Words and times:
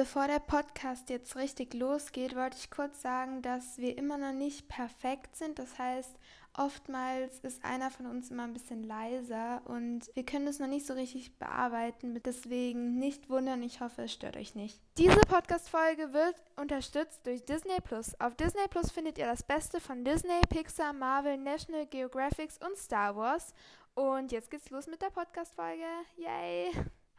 Bevor 0.00 0.28
der 0.28 0.38
Podcast 0.38 1.10
jetzt 1.10 1.36
richtig 1.36 1.74
losgeht, 1.74 2.34
wollte 2.34 2.56
ich 2.56 2.70
kurz 2.70 3.02
sagen, 3.02 3.42
dass 3.42 3.76
wir 3.76 3.98
immer 3.98 4.16
noch 4.16 4.32
nicht 4.32 4.66
perfekt 4.66 5.36
sind. 5.36 5.58
Das 5.58 5.78
heißt, 5.78 6.16
oftmals 6.56 7.40
ist 7.40 7.62
einer 7.62 7.90
von 7.90 8.06
uns 8.06 8.30
immer 8.30 8.44
ein 8.44 8.54
bisschen 8.54 8.82
leiser 8.82 9.60
und 9.66 10.10
wir 10.14 10.24
können 10.24 10.46
es 10.46 10.58
noch 10.58 10.68
nicht 10.68 10.86
so 10.86 10.94
richtig 10.94 11.38
bearbeiten. 11.38 12.18
Deswegen 12.24 12.98
nicht 12.98 13.28
wundern, 13.28 13.62
ich 13.62 13.82
hoffe, 13.82 14.04
es 14.04 14.14
stört 14.14 14.38
euch 14.38 14.54
nicht. 14.54 14.80
Diese 14.96 15.20
Podcast-Folge 15.20 16.14
wird 16.14 16.36
unterstützt 16.56 17.26
durch 17.26 17.44
Disney 17.44 17.76
Plus. 17.84 18.18
Auf 18.22 18.34
Disney 18.36 18.68
Plus 18.70 18.90
findet 18.90 19.18
ihr 19.18 19.26
das 19.26 19.42
Beste 19.42 19.80
von 19.80 20.02
Disney, 20.02 20.40
Pixar, 20.48 20.94
Marvel, 20.94 21.36
National 21.36 21.84
Geographic 21.84 22.52
und 22.66 22.78
Star 22.78 23.14
Wars. 23.16 23.52
Und 23.92 24.32
jetzt 24.32 24.50
geht's 24.50 24.70
los 24.70 24.86
mit 24.86 25.02
der 25.02 25.10
Podcast-Folge. 25.10 25.84
Yay! 26.16 26.72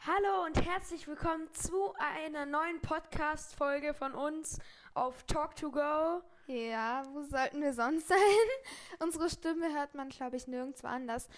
Hallo 0.08 0.46
und 0.48 0.66
herzlich 0.66 1.08
willkommen 1.08 1.48
zu 1.54 1.94
einer 2.00 2.48
neuen 2.48 2.82
Podcast-Folge 2.82 3.94
von 3.94 4.16
uns 4.16 4.58
auf 4.96 5.22
Talk 5.28 5.56
to 5.56 5.70
Go. 5.70 6.24
Ja, 6.48 7.04
wo 7.14 7.22
sollten 7.22 7.62
wir 7.62 7.72
sonst 7.72 8.08
sein? 8.08 8.18
Unsere 8.98 9.30
Stimme 9.30 9.72
hört 9.72 9.94
man, 9.94 10.10
glaube 10.10 10.38
ich, 10.38 10.48
nirgendwo 10.48 10.88
anders. 10.88 11.30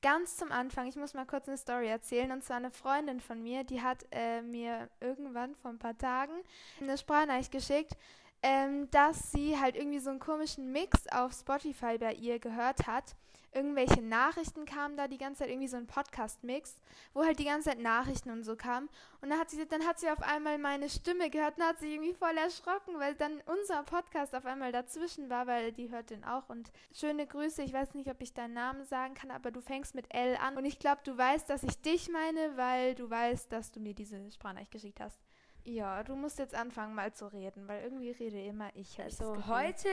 Ganz 0.00 0.38
zum 0.38 0.50
Anfang, 0.50 0.86
ich 0.86 0.96
muss 0.96 1.12
mal 1.12 1.26
kurz 1.26 1.46
eine 1.46 1.58
Story 1.58 1.88
erzählen. 1.88 2.32
Und 2.32 2.42
zwar 2.42 2.56
eine 2.56 2.70
Freundin 2.70 3.20
von 3.20 3.42
mir, 3.42 3.64
die 3.64 3.82
hat 3.82 4.06
äh, 4.12 4.40
mir 4.40 4.88
irgendwann 4.98 5.54
vor 5.54 5.70
ein 5.70 5.78
paar 5.78 5.98
Tagen 5.98 6.32
eine 6.80 6.96
Sprachnachricht 6.96 7.52
geschickt, 7.52 7.98
ähm, 8.42 8.90
dass 8.92 9.30
sie 9.30 9.60
halt 9.60 9.76
irgendwie 9.76 9.98
so 9.98 10.08
einen 10.08 10.20
komischen 10.20 10.72
Mix 10.72 11.06
auf 11.08 11.34
Spotify 11.34 11.98
bei 11.98 12.14
ihr 12.14 12.38
gehört 12.38 12.86
hat 12.86 13.14
irgendwelche 13.52 14.02
Nachrichten 14.02 14.64
kamen 14.64 14.96
da 14.96 15.08
die 15.08 15.18
ganze 15.18 15.40
Zeit, 15.40 15.48
irgendwie 15.48 15.68
so 15.68 15.76
ein 15.76 15.86
Podcast-Mix, 15.86 16.80
wo 17.14 17.24
halt 17.24 17.38
die 17.38 17.44
ganze 17.44 17.70
Zeit 17.70 17.78
Nachrichten 17.78 18.30
und 18.30 18.44
so 18.44 18.56
kamen. 18.56 18.88
Und 19.20 19.30
dann 19.30 19.38
hat 19.38 19.50
sie, 19.50 19.66
dann 19.66 19.86
hat 19.86 19.98
sie 19.98 20.10
auf 20.10 20.22
einmal 20.22 20.58
meine 20.58 20.88
Stimme 20.88 21.30
gehört 21.30 21.58
und 21.58 21.64
hat 21.64 21.78
sich 21.78 21.92
irgendwie 21.92 22.14
voll 22.14 22.36
erschrocken, 22.36 22.98
weil 22.98 23.14
dann 23.14 23.42
unser 23.46 23.82
Podcast 23.82 24.34
auf 24.34 24.46
einmal 24.46 24.72
dazwischen 24.72 25.30
war, 25.30 25.46
weil 25.46 25.72
die 25.72 25.90
hört 25.90 26.10
den 26.10 26.24
auch. 26.24 26.48
Und 26.48 26.70
schöne 26.94 27.26
Grüße, 27.26 27.62
ich 27.62 27.72
weiß 27.72 27.94
nicht, 27.94 28.10
ob 28.10 28.20
ich 28.20 28.34
deinen 28.34 28.54
Namen 28.54 28.84
sagen 28.84 29.14
kann, 29.14 29.30
aber 29.30 29.50
du 29.50 29.60
fängst 29.60 29.94
mit 29.94 30.12
L 30.14 30.36
an. 30.36 30.56
Und 30.56 30.64
ich 30.64 30.78
glaube, 30.78 31.00
du 31.04 31.16
weißt, 31.16 31.48
dass 31.48 31.62
ich 31.62 31.80
dich 31.80 32.10
meine, 32.10 32.56
weil 32.56 32.94
du 32.94 33.08
weißt, 33.08 33.50
dass 33.52 33.72
du 33.72 33.80
mir 33.80 33.94
diese 33.94 34.30
Sprachnachricht 34.30 34.70
geschickt 34.72 35.00
hast. 35.00 35.20
Ja, 35.64 36.04
du 36.04 36.14
musst 36.14 36.38
jetzt 36.38 36.54
anfangen 36.54 36.94
mal 36.94 37.12
zu 37.12 37.26
reden, 37.26 37.66
weil 37.66 37.82
irgendwie 37.82 38.12
rede 38.12 38.40
immer 38.40 38.70
ich. 38.76 39.00
Also 39.00 39.46
heute 39.48 39.88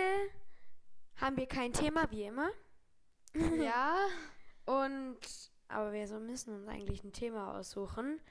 haben 1.15 1.35
wir 1.35 1.47
kein 1.47 1.73
Thema 1.73 2.09
wie 2.11 2.25
immer. 2.25 2.49
Ja. 3.35 3.95
Und, 4.65 5.17
aber 5.67 5.91
wir 5.91 6.07
so 6.07 6.19
müssen 6.19 6.55
uns 6.55 6.67
eigentlich 6.67 7.03
ein 7.03 7.13
Thema 7.13 7.57
aussuchen. 7.57 8.21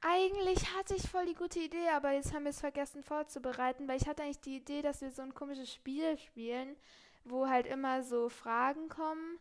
Eigentlich 0.00 0.76
hatte 0.76 0.94
ich 0.94 1.08
voll 1.08 1.26
die 1.26 1.34
gute 1.34 1.60
Idee, 1.60 1.88
aber 1.94 2.12
jetzt 2.12 2.34
haben 2.34 2.44
wir 2.44 2.50
es 2.50 2.60
vergessen 2.60 3.02
vorzubereiten, 3.02 3.88
weil 3.88 4.00
ich 4.00 4.06
hatte 4.06 4.22
eigentlich 4.22 4.40
die 4.40 4.56
Idee, 4.56 4.82
dass 4.82 5.00
wir 5.00 5.10
so 5.10 5.22
ein 5.22 5.34
komisches 5.34 5.72
Spiel 5.72 6.18
spielen, 6.18 6.76
wo 7.24 7.48
halt 7.48 7.66
immer 7.66 8.02
so 8.02 8.28
Fragen 8.28 8.88
kommen. 8.88 9.38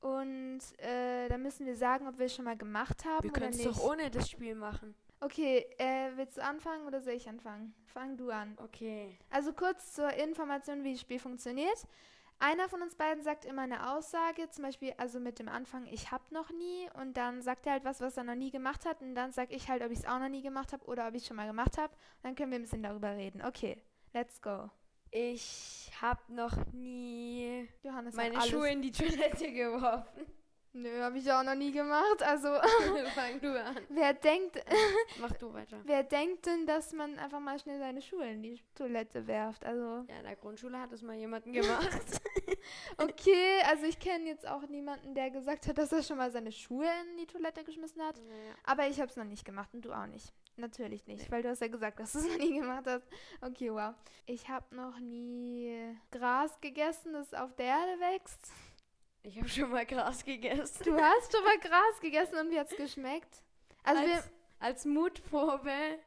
Und 0.00 0.60
äh, 0.78 1.28
da 1.28 1.36
müssen 1.36 1.66
wir 1.66 1.76
sagen, 1.76 2.08
ob 2.08 2.18
wir 2.18 2.26
es 2.26 2.34
schon 2.34 2.46
mal 2.46 2.56
gemacht 2.56 3.04
haben 3.04 3.22
wir 3.22 3.30
oder 3.32 3.48
nicht. 3.48 3.58
Wir 3.58 3.64
können 3.64 3.74
es 3.74 3.78
doch 3.78 3.90
ohne 3.90 4.10
das 4.10 4.30
Spiel 4.30 4.54
machen. 4.54 4.94
Okay, 5.20 5.66
äh, 5.76 6.10
willst 6.16 6.38
du 6.38 6.42
anfangen 6.42 6.86
oder 6.86 7.02
soll 7.02 7.12
ich 7.12 7.28
anfangen? 7.28 7.74
Fang 7.84 8.16
du 8.16 8.30
an. 8.30 8.56
Okay. 8.56 9.18
Also 9.28 9.52
kurz 9.52 9.92
zur 9.92 10.10
Information, 10.14 10.82
wie 10.82 10.92
das 10.92 11.02
Spiel 11.02 11.18
funktioniert. 11.18 11.86
Einer 12.42 12.70
von 12.70 12.80
uns 12.80 12.94
beiden 12.94 13.22
sagt 13.22 13.44
immer 13.44 13.62
eine 13.62 13.92
Aussage, 13.92 14.48
zum 14.48 14.64
Beispiel 14.64 14.94
also 14.96 15.20
mit 15.20 15.38
dem 15.38 15.48
Anfang, 15.48 15.86
ich 15.86 16.10
hab 16.10 16.32
noch 16.32 16.50
nie 16.50 16.88
und 16.94 17.18
dann 17.18 17.42
sagt 17.42 17.66
er 17.66 17.72
halt 17.72 17.84
was, 17.84 18.00
was 18.00 18.16
er 18.16 18.24
noch 18.24 18.34
nie 18.34 18.50
gemacht 18.50 18.86
hat 18.86 19.02
und 19.02 19.14
dann 19.14 19.30
sag 19.30 19.52
ich 19.52 19.68
halt, 19.68 19.82
ob 19.82 19.90
ich 19.90 19.98
es 19.98 20.06
auch 20.06 20.18
noch 20.18 20.30
nie 20.30 20.40
gemacht 20.40 20.72
habe 20.72 20.86
oder 20.86 21.06
ob 21.06 21.14
ich 21.14 21.20
es 21.20 21.28
schon 21.28 21.36
mal 21.36 21.46
gemacht 21.46 21.76
habe. 21.76 21.92
Dann 22.22 22.34
können 22.34 22.50
wir 22.50 22.58
ein 22.58 22.62
bisschen 22.62 22.82
darüber 22.82 23.14
reden. 23.14 23.42
Okay, 23.44 23.82
let's 24.14 24.40
go. 24.40 24.70
Ich 25.10 25.92
hab 26.00 26.30
noch 26.30 26.56
nie 26.72 27.68
Johannes 27.82 28.14
meine 28.14 28.40
Schuhe 28.40 28.70
in 28.70 28.80
die 28.80 28.92
Toilette 28.92 29.52
geworfen. 29.52 30.24
Nö, 30.72 31.02
habe 31.02 31.18
ich 31.18 31.30
auch 31.32 31.42
noch 31.42 31.56
nie 31.56 31.72
gemacht. 31.72 32.22
Also 32.22 32.48
fang 33.14 33.40
du 33.40 33.60
an. 33.60 33.76
Wer 33.88 34.14
denkt, 34.14 34.62
mach 35.20 35.32
du 35.32 35.52
weiter. 35.52 35.80
Wer 35.84 36.04
denkt 36.04 36.46
denn, 36.46 36.66
dass 36.66 36.92
man 36.92 37.18
einfach 37.18 37.40
mal 37.40 37.58
schnell 37.58 37.78
seine 37.78 38.00
Schuhe 38.00 38.30
in 38.30 38.42
die 38.42 38.60
Toilette 38.74 39.26
werft? 39.26 39.64
Also 39.64 40.04
ja, 40.08 40.18
in 40.18 40.24
der 40.24 40.36
Grundschule 40.36 40.78
hat 40.78 40.92
es 40.92 41.02
mal 41.02 41.16
jemanden 41.16 41.52
gemacht. 41.52 42.20
okay, 42.98 43.60
also 43.68 43.86
ich 43.86 43.98
kenne 43.98 44.26
jetzt 44.26 44.46
auch 44.46 44.62
niemanden, 44.68 45.14
der 45.14 45.30
gesagt 45.30 45.66
hat, 45.66 45.76
dass 45.76 45.92
er 45.92 46.04
schon 46.04 46.18
mal 46.18 46.30
seine 46.30 46.52
Schuhe 46.52 46.86
in 46.86 47.16
die 47.16 47.26
Toilette 47.26 47.64
geschmissen 47.64 48.02
hat. 48.02 48.16
Naja. 48.16 48.54
Aber 48.64 48.86
ich 48.86 49.00
habe 49.00 49.10
es 49.10 49.16
noch 49.16 49.24
nicht 49.24 49.44
gemacht 49.44 49.74
und 49.74 49.84
du 49.84 49.92
auch 49.92 50.06
nicht. 50.06 50.32
Natürlich 50.56 51.06
nicht, 51.06 51.24
nee. 51.24 51.30
weil 51.30 51.42
du 51.42 51.48
hast 51.48 51.60
ja 51.60 51.68
gesagt, 51.68 52.00
dass 52.00 52.12
du 52.12 52.18
es 52.18 52.28
noch 52.28 52.36
nie 52.36 52.58
gemacht 52.58 52.84
hast. 52.86 53.06
Okay, 53.40 53.72
wow. 53.72 53.94
Ich 54.26 54.48
habe 54.48 54.74
noch 54.74 54.98
nie 55.00 55.96
Gras 56.10 56.60
gegessen, 56.60 57.12
das 57.14 57.32
auf 57.34 57.54
der 57.56 57.66
Erde 57.66 58.00
wächst. 58.00 58.52
Ich 59.22 59.36
habe 59.36 59.48
schon 59.48 59.70
mal 59.70 59.84
Gras 59.84 60.24
gegessen. 60.24 60.84
Du 60.84 60.96
hast 60.96 61.32
schon 61.32 61.44
mal 61.44 61.58
Gras 61.58 62.00
gegessen 62.00 62.36
und 62.36 62.50
wie 62.50 62.58
hat's 62.58 62.74
geschmeckt? 62.76 63.42
Also 63.82 64.00
als, 64.00 64.08
wir, 64.08 64.22
als 64.58 64.84
Mutprobe. 64.84 65.98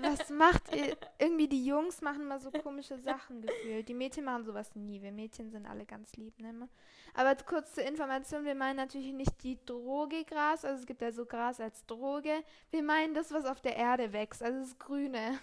Was 0.00 0.30
macht 0.30 0.74
ihr? 0.74 0.96
Irgendwie 1.18 1.48
die 1.48 1.64
Jungs 1.64 2.00
machen 2.00 2.26
mal 2.26 2.40
so 2.40 2.50
komische 2.50 2.98
Sachen 2.98 3.42
gefühlt. 3.42 3.88
Die 3.88 3.94
Mädchen 3.94 4.24
machen 4.24 4.44
sowas 4.44 4.74
nie. 4.74 5.02
Wir 5.02 5.12
Mädchen 5.12 5.50
sind 5.50 5.66
alle 5.66 5.84
ganz 5.84 6.14
lieb, 6.16 6.38
ne? 6.40 6.68
Aber 7.14 7.34
kurz 7.36 7.74
zur 7.74 7.84
Information, 7.84 8.44
wir 8.44 8.54
meinen 8.54 8.76
natürlich 8.76 9.12
nicht 9.12 9.42
die 9.42 9.58
Droge 9.64 10.24
Gras, 10.24 10.64
also 10.64 10.80
es 10.80 10.86
gibt 10.86 11.02
ja 11.02 11.12
so 11.12 11.26
Gras 11.26 11.60
als 11.60 11.84
Droge. 11.86 12.44
Wir 12.70 12.82
meinen 12.82 13.14
das, 13.14 13.32
was 13.32 13.44
auf 13.44 13.60
der 13.60 13.76
Erde 13.76 14.12
wächst, 14.12 14.42
also 14.42 14.60
das 14.60 14.78
Grüne. 14.78 15.38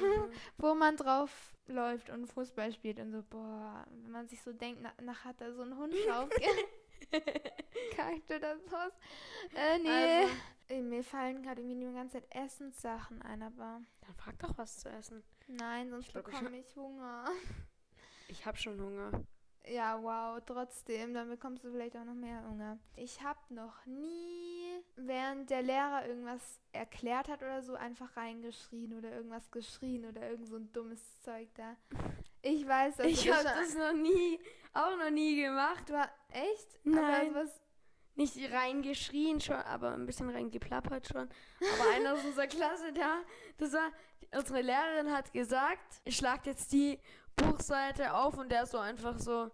Mhm. 0.00 0.30
Wo 0.58 0.74
man 0.74 0.96
drauf 0.96 1.30
läuft 1.70 2.10
und 2.10 2.26
Fußball 2.26 2.72
spielt 2.72 2.98
und 2.98 3.12
so, 3.12 3.22
boah, 3.22 3.86
wenn 3.90 4.10
man 4.10 4.28
sich 4.28 4.42
so 4.42 4.52
denkt, 4.52 4.82
nach, 4.82 4.98
nach 5.00 5.24
hat 5.24 5.40
da 5.40 5.52
so 5.52 5.62
ein 5.62 5.76
Hund 5.76 5.94
drauf. 6.06 6.28
Kackt 7.96 8.30
das 8.30 8.60
aus? 8.72 8.92
Äh, 9.54 9.78
nee. 9.78 9.88
Also. 9.88 10.34
Ey, 10.68 10.82
mir 10.82 11.02
fallen 11.02 11.42
gerade 11.42 11.62
irgendwie 11.62 11.86
die 11.86 11.92
ganze 11.92 12.20
Zeit 12.20 12.26
Essenssachen 12.30 13.22
ein, 13.22 13.42
aber. 13.42 13.82
Dann 14.02 14.14
frag 14.16 14.38
doch 14.38 14.56
was 14.56 14.78
zu 14.78 14.88
essen. 14.88 15.22
Nein, 15.48 15.90
sonst 15.90 16.12
bekomme 16.12 16.56
ich, 16.58 16.66
ich 16.68 16.76
Hunger. 16.76 17.24
Ich 18.28 18.46
hab 18.46 18.56
schon 18.56 18.80
Hunger. 18.80 19.24
Ja, 19.66 20.00
wow, 20.00 20.40
trotzdem, 20.46 21.14
dann 21.14 21.28
bekommst 21.28 21.64
du 21.64 21.70
vielleicht 21.72 21.96
auch 21.96 22.04
noch 22.04 22.14
mehr 22.14 22.48
Hunger. 22.48 22.78
Ich 22.94 23.20
habe 23.22 23.40
noch 23.52 23.84
nie, 23.86 24.79
während 24.96 25.50
der 25.50 25.62
Lehrer 25.62 26.06
irgendwas 26.06 26.60
erklärt 26.72 27.28
hat 27.28 27.42
oder 27.42 27.62
so, 27.62 27.74
einfach 27.74 28.16
reingeschrien 28.16 28.96
oder 28.96 29.12
irgendwas 29.12 29.50
geschrien 29.50 30.04
oder 30.04 30.28
irgend 30.30 30.48
so 30.48 30.56
ein 30.56 30.72
dummes 30.72 31.20
Zeug 31.20 31.48
da. 31.54 31.76
Ich 32.42 32.66
weiß 32.66 32.96
das. 32.96 33.06
Ich 33.06 33.30
habe 33.30 33.44
das 33.44 33.74
noch 33.74 33.92
nie, 33.92 34.38
auch 34.72 34.96
noch 34.96 35.10
nie 35.10 35.42
gemacht. 35.42 35.90
War 35.90 36.08
echt? 36.30 36.78
Nein. 36.84 37.30
Aber 37.30 37.44
was, 37.44 37.60
nicht 38.14 38.52
reingeschrien 38.52 39.40
schon, 39.40 39.56
aber 39.56 39.92
ein 39.92 40.06
bisschen 40.06 40.30
reingeplappert 40.30 41.08
schon. 41.08 41.28
Aber 41.60 41.90
einer 41.94 42.14
aus 42.14 42.24
unserer 42.24 42.46
Klasse 42.46 42.92
da, 42.92 43.18
das 43.58 43.72
war, 43.72 43.90
unsere 44.34 44.62
Lehrerin 44.62 45.12
hat 45.12 45.32
gesagt, 45.32 46.00
ich 46.04 46.16
schlag 46.16 46.46
jetzt 46.46 46.72
die 46.72 46.98
Buchseite 47.36 48.14
auf 48.14 48.36
und 48.36 48.50
der 48.50 48.64
ist 48.64 48.72
so 48.72 48.78
einfach 48.78 49.18
so, 49.18 49.50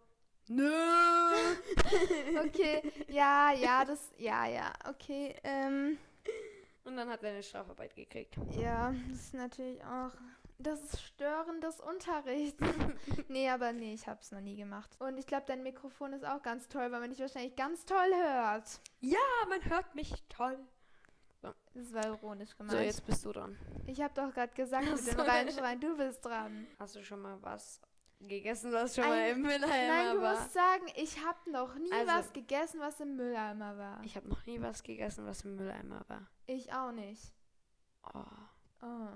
nö. 0.48 0.70
okay, 2.46 2.82
ja, 3.08 3.52
ja, 3.52 3.84
das, 3.84 4.12
ja, 4.18 4.46
ja, 4.46 4.72
okay. 4.88 5.34
Ähm, 5.44 5.98
und 6.84 6.96
dann 6.96 7.08
hat 7.08 7.22
er 7.24 7.30
eine 7.30 7.42
Strafarbeit 7.42 7.96
gekriegt. 7.96 8.36
Ja, 8.60 8.94
das 9.10 9.20
ist 9.20 9.34
natürlich 9.34 9.82
auch, 9.84 10.12
das 10.58 10.80
ist 10.82 11.02
Stören 11.02 11.60
des 11.60 11.80
Unterrichts. 11.80 12.62
nee, 13.28 13.50
aber 13.50 13.72
nee, 13.72 13.92
ich 13.92 14.06
hab's 14.06 14.30
noch 14.30 14.40
nie 14.40 14.56
gemacht. 14.56 14.90
Und 15.00 15.18
ich 15.18 15.26
glaube, 15.26 15.44
dein 15.46 15.64
Mikrofon 15.64 16.12
ist 16.12 16.24
auch 16.24 16.42
ganz 16.42 16.68
toll, 16.68 16.92
weil 16.92 17.00
man 17.00 17.10
dich 17.10 17.18
wahrscheinlich 17.18 17.56
ganz 17.56 17.84
toll 17.84 18.12
hört. 18.14 18.80
Ja, 19.00 19.18
man 19.48 19.64
hört 19.68 19.94
mich 19.96 20.12
toll. 20.28 20.58
So. 21.42 21.52
Das 21.74 21.92
war 21.92 22.06
ironisch 22.06 22.56
gemeint. 22.56 22.78
So, 22.78 22.84
jetzt 22.84 23.04
bist 23.04 23.24
du 23.24 23.32
dran. 23.32 23.58
Ich 23.86 24.00
habe 24.00 24.14
doch 24.14 24.32
gerade 24.32 24.54
gesagt, 24.54 24.86
mit 24.90 25.06
dem 25.06 25.20
Reinschreien, 25.20 25.80
du 25.80 25.96
bist 25.96 26.24
dran. 26.24 26.66
Hast 26.78 26.94
du 26.94 27.02
schon 27.02 27.20
mal 27.20 27.36
was 27.42 27.80
gegessen, 28.20 28.72
was 28.72 28.94
schon 28.94 29.04
Ein, 29.04 29.10
mal 29.10 29.28
im 29.30 29.42
Mülleimer 29.42 29.68
war? 29.68 29.88
Nein, 29.88 30.14
du 30.14 30.20
musst 30.20 30.52
sagen, 30.52 30.86
ich 30.96 31.24
habe 31.24 31.50
noch 31.50 31.74
nie 31.76 31.92
also, 31.92 32.12
was 32.12 32.32
gegessen, 32.32 32.80
was 32.80 33.00
im 33.00 33.16
Mülleimer 33.16 33.76
war. 33.78 34.00
Ich 34.04 34.16
habe 34.16 34.28
noch 34.28 34.44
nie 34.46 34.60
was 34.60 34.82
gegessen, 34.82 35.26
was 35.26 35.44
im 35.44 35.56
Mülleimer 35.56 36.04
war. 36.08 36.26
Ich 36.46 36.72
auch 36.72 36.92
nicht. 36.92 37.32
Oh. 38.14 38.24
Oh. 38.82 39.08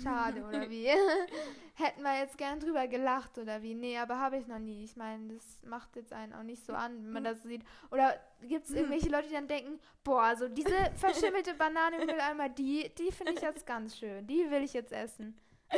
Schade, 0.00 0.42
oder 0.42 0.70
wie? 0.70 0.86
Hätten 1.74 2.02
wir 2.02 2.18
jetzt 2.18 2.38
gern 2.38 2.58
drüber 2.60 2.86
gelacht, 2.88 3.36
oder 3.36 3.62
wie? 3.62 3.74
Nee, 3.74 3.98
aber 3.98 4.18
habe 4.18 4.38
ich 4.38 4.46
noch 4.46 4.58
nie. 4.58 4.84
Ich 4.84 4.96
meine, 4.96 5.34
das 5.34 5.44
macht 5.64 5.96
jetzt 5.96 6.14
einen 6.14 6.32
auch 6.32 6.42
nicht 6.42 6.64
so 6.64 6.72
an, 6.72 7.04
wenn 7.04 7.12
man 7.12 7.24
das 7.24 7.42
sieht. 7.42 7.62
Oder 7.90 8.18
gibt 8.40 8.64
es 8.66 8.74
irgendwelche 8.74 9.10
Leute, 9.10 9.28
die 9.28 9.34
dann 9.34 9.48
denken, 9.48 9.78
boah, 10.02 10.34
so 10.34 10.48
diese 10.48 10.90
verschimmelte 10.96 11.54
Banane 11.54 11.98
im 11.98 12.06
Mülleimer, 12.06 12.48
die, 12.48 12.90
die 12.96 13.12
finde 13.12 13.32
ich 13.32 13.42
jetzt 13.42 13.66
ganz 13.66 13.98
schön. 13.98 14.26
Die 14.26 14.50
will 14.50 14.62
ich 14.62 14.72
jetzt 14.72 14.92
essen. 14.92 15.38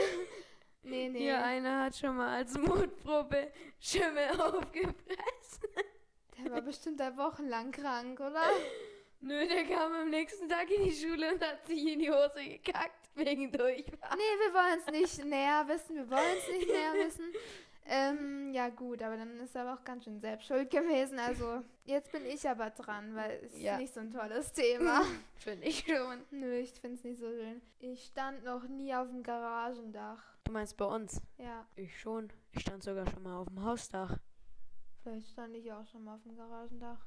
nee, 0.85 1.09
nee. 1.09 1.19
Hier 1.21 1.43
einer 1.43 1.85
hat 1.85 1.97
schon 1.97 2.17
mal 2.17 2.37
als 2.37 2.57
Mutprobe 2.59 3.51
Schimmel 3.81 4.29
aufgepresst. 4.41 5.69
Der 6.39 6.51
war 6.53 6.63
bestimmt 6.63 7.01
da 7.01 7.17
wochenlang 7.17 7.71
krank, 7.71 8.21
oder? 8.21 8.43
Nö, 9.21 9.47
der 9.47 9.65
kam 9.65 9.93
am 9.93 10.11
nächsten 10.11 10.49
Tag 10.49 10.71
in 10.71 10.85
die 10.85 10.93
Schule 10.93 11.33
und 11.33 11.43
hat 11.43 11.67
sich 11.67 11.87
in 11.87 11.99
die 11.99 12.11
Hose 12.11 12.35
gekackt 12.45 13.09
wegen 13.15 13.51
Durchfall. 13.51 14.17
Nee, 14.17 14.47
wir 14.47 14.53
wollen 14.55 14.79
es 14.85 14.93
nicht 14.93 15.25
näher 15.25 15.65
wissen. 15.69 15.97
Wir 15.97 16.11
wollen 16.11 16.37
es 16.39 16.49
nicht 16.49 16.69
näher 16.69 17.07
wissen. 17.07 17.33
Ähm, 17.87 18.53
ja 18.53 18.71
gut, 18.71 19.03
aber 19.03 19.17
dann 19.17 19.39
ist 19.41 19.55
er 19.55 19.63
aber 19.63 19.75
auch 19.79 19.85
ganz 19.85 20.05
schön 20.05 20.19
selbst 20.19 20.47
schuld 20.47 20.71
gewesen. 20.71 21.19
Also 21.19 21.63
jetzt 21.85 22.11
bin 22.13 22.25
ich 22.27 22.49
aber 22.49 22.71
dran, 22.71 23.15
weil 23.15 23.41
es 23.45 23.61
Ja. 23.61 23.75
ist 23.75 23.81
nicht 23.81 23.95
so 23.95 24.01
ein 24.01 24.11
tolles 24.13 24.53
Thema. 24.53 25.03
Finde 25.37 25.67
ich 25.67 25.85
schon. 25.87 26.23
Nö, 26.31 26.57
ich 26.59 26.73
finde 26.73 26.97
es 26.97 27.05
nicht 27.05 27.21
so 27.21 27.27
schön. 27.31 27.61
Ich 27.81 28.05
stand 28.07 28.43
noch 28.45 28.65
nie 28.69 28.95
auf 28.95 29.09
dem 29.09 29.23
Garagendach. 29.23 30.23
Du 30.45 30.53
meinst 30.53 30.77
bei 30.77 30.85
uns? 30.85 31.21
Ja, 31.39 31.67
Ich 31.77 31.99
schon. 31.99 32.33
Ich 32.53 32.61
stand 32.61 32.83
sogar 32.83 33.09
schon 33.11 33.23
mal 33.23 33.39
auf 33.39 33.49
dem 33.49 33.63
Hausdach. 33.65 34.19
vielleicht 35.03 35.29
stand 35.31 35.55
ich 35.57 35.73
auch 35.73 35.87
schon 35.87 36.05
mal 36.05 36.17
auf 36.17 36.23
dem 36.23 36.37
Garagendach. 36.37 37.07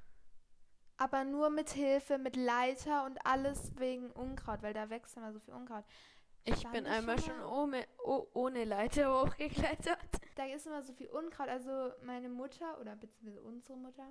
Aber 0.97 1.23
nur 1.23 1.49
mit 1.51 1.69
Hilfe, 1.69 2.17
mit 2.17 2.35
Leiter 2.35 3.05
und 3.05 3.23
alles 3.25 3.77
wegen 3.77 4.11
Unkraut, 4.11 4.63
weil 4.63 4.73
da 4.73 4.89
wächst 4.89 5.15
immer 5.15 5.31
so 5.31 5.39
viel 5.39 5.53
Unkraut. 5.53 5.85
Ich 6.43 6.55
Stand 6.57 6.73
bin 6.73 6.85
ich 6.85 6.91
einmal 6.91 7.19
schon 7.19 7.35
schon 7.35 7.43
ohne, 7.43 7.85
oh, 8.03 8.25
ohne 8.33 8.63
Leiter 8.63 9.21
hochgeklettert. 9.21 9.99
Da 10.35 10.45
ist 10.45 10.65
immer 10.65 10.81
so 10.81 10.93
viel 10.93 11.07
Unkraut. 11.09 11.49
Also 11.49 11.91
meine 12.03 12.29
Mutter 12.29 12.79
oder 12.81 12.95
beziehungsweise 12.95 13.41
unsere 13.43 13.77
Mutter. 13.77 14.07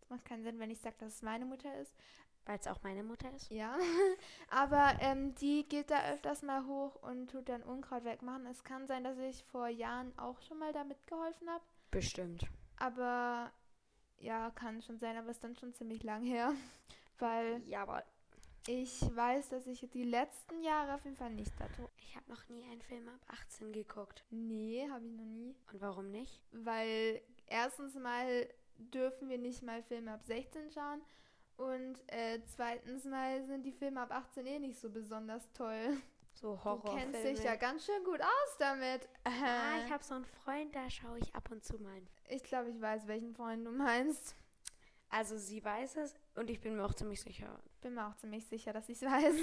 Das 0.00 0.10
macht 0.10 0.24
keinen 0.26 0.42
Sinn, 0.42 0.58
wenn 0.58 0.70
ich 0.70 0.80
sage, 0.80 0.96
dass 0.98 1.14
es 1.14 1.22
meine 1.22 1.46
Mutter 1.46 1.74
ist. 1.80 1.94
Weil 2.46 2.58
es 2.60 2.68
auch 2.68 2.80
meine 2.84 3.02
Mutter 3.02 3.28
ist. 3.34 3.50
Ja, 3.50 3.76
aber 4.50 4.94
ähm, 5.00 5.34
die 5.34 5.68
geht 5.68 5.90
da 5.90 6.12
öfters 6.12 6.42
mal 6.42 6.64
hoch 6.66 6.94
und 7.02 7.28
tut 7.30 7.48
dann 7.48 7.62
Unkraut 7.62 8.04
wegmachen. 8.04 8.46
Es 8.46 8.62
kann 8.62 8.86
sein, 8.86 9.02
dass 9.02 9.18
ich 9.18 9.42
vor 9.44 9.68
Jahren 9.68 10.16
auch 10.16 10.40
schon 10.42 10.58
mal 10.58 10.72
da 10.72 10.84
mitgeholfen 10.84 11.50
habe. 11.50 11.64
Bestimmt. 11.90 12.46
Aber 12.78 13.50
ja, 14.18 14.50
kann 14.50 14.80
schon 14.80 14.98
sein, 14.98 15.16
aber 15.16 15.30
ist 15.30 15.42
dann 15.42 15.56
schon 15.56 15.74
ziemlich 15.74 16.04
lang 16.04 16.24
her. 16.24 16.52
Weil 17.18 17.62
Ja, 17.66 17.82
aber 17.82 18.04
ich 18.68 19.00
weiß, 19.14 19.50
dass 19.50 19.66
ich 19.66 19.88
die 19.92 20.04
letzten 20.04 20.62
Jahre 20.62 20.94
auf 20.94 21.04
jeden 21.04 21.16
Fall 21.16 21.30
nicht 21.30 21.52
da 21.58 21.66
tue. 21.68 21.88
ich 21.98 22.16
habe 22.16 22.30
noch 22.30 22.48
nie 22.48 22.64
einen 22.64 22.82
Film 22.82 23.08
ab 23.08 23.20
18 23.28 23.72
geguckt. 23.72 24.24
Nee, 24.30 24.88
habe 24.90 25.06
ich 25.06 25.12
noch 25.12 25.24
nie. 25.24 25.54
Und 25.72 25.80
warum 25.80 26.10
nicht? 26.10 26.40
Weil 26.52 27.22
erstens 27.46 27.94
mal 27.94 28.48
dürfen 28.76 29.28
wir 29.28 29.38
nicht 29.38 29.62
mal 29.62 29.82
Filme 29.82 30.12
ab 30.12 30.22
16 30.24 30.70
schauen. 30.70 31.00
Und 31.56 31.96
äh, 32.08 32.40
zweitens 32.54 33.04
mal 33.04 33.42
sind 33.46 33.62
die 33.64 33.72
Filme 33.72 34.00
ab 34.00 34.10
18 34.12 34.46
eh 34.46 34.58
nicht 34.58 34.78
so 34.78 34.90
besonders 34.90 35.50
toll. 35.52 35.96
So 36.34 36.52
Du 36.54 36.64
Horrorfilme. 36.64 37.12
kennst 37.12 37.24
dich 37.24 37.44
ja 37.44 37.56
ganz 37.56 37.86
schön 37.86 38.04
gut 38.04 38.20
aus 38.20 38.56
damit. 38.58 39.08
Ah, 39.24 39.78
ich 39.84 39.90
habe 39.90 40.04
so 40.04 40.14
einen 40.16 40.26
Freund, 40.26 40.74
da 40.74 40.90
schaue 40.90 41.18
ich 41.18 41.34
ab 41.34 41.50
und 41.50 41.64
zu 41.64 41.78
mal. 41.78 42.02
ich 42.28 42.42
glaube, 42.42 42.68
ich 42.68 42.78
weiß, 42.80 43.06
welchen 43.06 43.34
Freund 43.34 43.66
du 43.66 43.70
meinst. 43.70 44.34
Also 45.08 45.38
sie 45.38 45.64
weiß 45.64 45.96
es 45.96 46.14
und 46.34 46.50
ich 46.50 46.60
bin 46.60 46.76
mir 46.76 46.84
auch 46.84 46.92
ziemlich 46.92 47.22
sicher. 47.22 47.58
Bin 47.80 47.94
mir 47.94 48.06
auch 48.06 48.16
ziemlich 48.16 48.44
sicher, 48.46 48.72
dass 48.74 48.88
ich 48.90 49.00
es 49.00 49.08
weiß. 49.08 49.34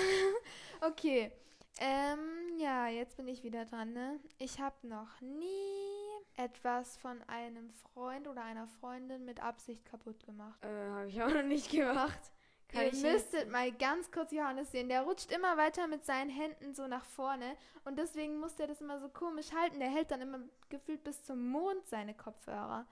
okay. 0.80 1.30
Ähm, 1.78 2.58
ja, 2.58 2.88
jetzt 2.88 3.16
bin 3.16 3.28
ich 3.28 3.42
wieder 3.44 3.64
dran, 3.64 3.92
ne? 3.92 4.18
Ich 4.38 4.60
habe 4.60 4.86
noch 4.86 5.20
nie 5.20 5.93
etwas 6.36 6.96
von 6.96 7.22
einem 7.28 7.70
Freund 7.70 8.28
oder 8.28 8.42
einer 8.42 8.66
Freundin 8.66 9.24
mit 9.24 9.40
Absicht 9.40 9.84
kaputt 9.84 10.24
gemacht. 10.24 10.64
Äh, 10.64 10.90
habe 10.90 11.08
ich 11.08 11.22
auch 11.22 11.32
noch 11.32 11.44
nicht 11.44 11.70
gemacht. 11.70 12.32
Kann 12.68 12.86
Ihr 12.86 13.12
müsstet 13.12 13.50
mal 13.50 13.70
ganz 13.72 14.10
kurz 14.10 14.32
Johannes 14.32 14.72
sehen. 14.72 14.88
Der 14.88 15.02
rutscht 15.02 15.30
immer 15.30 15.56
weiter 15.56 15.86
mit 15.86 16.04
seinen 16.04 16.30
Händen 16.30 16.74
so 16.74 16.86
nach 16.86 17.04
vorne 17.04 17.56
und 17.84 17.98
deswegen 17.98 18.38
muss 18.40 18.56
der 18.56 18.66
das 18.66 18.80
immer 18.80 18.98
so 19.00 19.08
komisch 19.08 19.52
halten. 19.52 19.78
Der 19.78 19.90
hält 19.90 20.10
dann 20.10 20.22
immer 20.22 20.40
gefühlt 20.70 21.04
bis 21.04 21.22
zum 21.24 21.46
Mond 21.48 21.86
seine 21.86 22.14
Kopfhörer. 22.14 22.86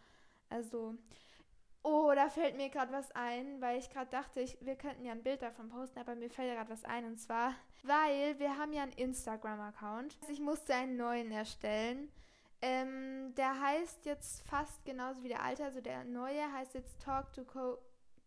Also, 0.51 0.95
oh, 1.83 2.13
da 2.15 2.29
fällt 2.29 2.57
mir 2.57 2.69
gerade 2.69 2.93
was 2.93 3.11
ein, 3.13 3.61
weil 3.61 3.79
ich 3.79 3.91
gerade 3.91 4.11
dachte, 4.11 4.41
ich, 4.41 4.59
wir 4.61 4.77
könnten 4.77 5.05
ja 5.05 5.13
ein 5.13 5.23
Bild 5.23 5.43
davon 5.43 5.71
posten, 5.71 5.99
aber 5.99 6.15
mir 6.15 6.31
fällt 6.31 6.55
gerade 6.55 6.71
was 6.71 6.85
ein 6.85 7.07
und 7.07 7.19
zwar, 7.19 7.55
weil 7.83 8.39
wir 8.39 8.59
haben 8.59 8.73
ja 8.73 8.83
einen 8.83 8.93
Instagram-Account. 8.93 10.17
Ich 10.29 10.41
musste 10.41 10.75
einen 10.75 10.97
neuen 10.97 11.33
erstellen. 11.33 12.13
Ähm, 12.63 13.35
der 13.35 13.61
heißt 13.61 14.07
jetzt 14.07 14.49
fast 14.49 14.85
genauso 14.85 15.25
wie 15.25 15.29
der 15.29 15.43
alte, 15.43 15.65
also 15.65 15.81
der 15.81 16.05
neue 16.05 16.51
heißt 16.53 16.75
jetzt 16.75 17.03
Talk 17.03 17.33
to 17.33 17.45
Co. 17.45 17.79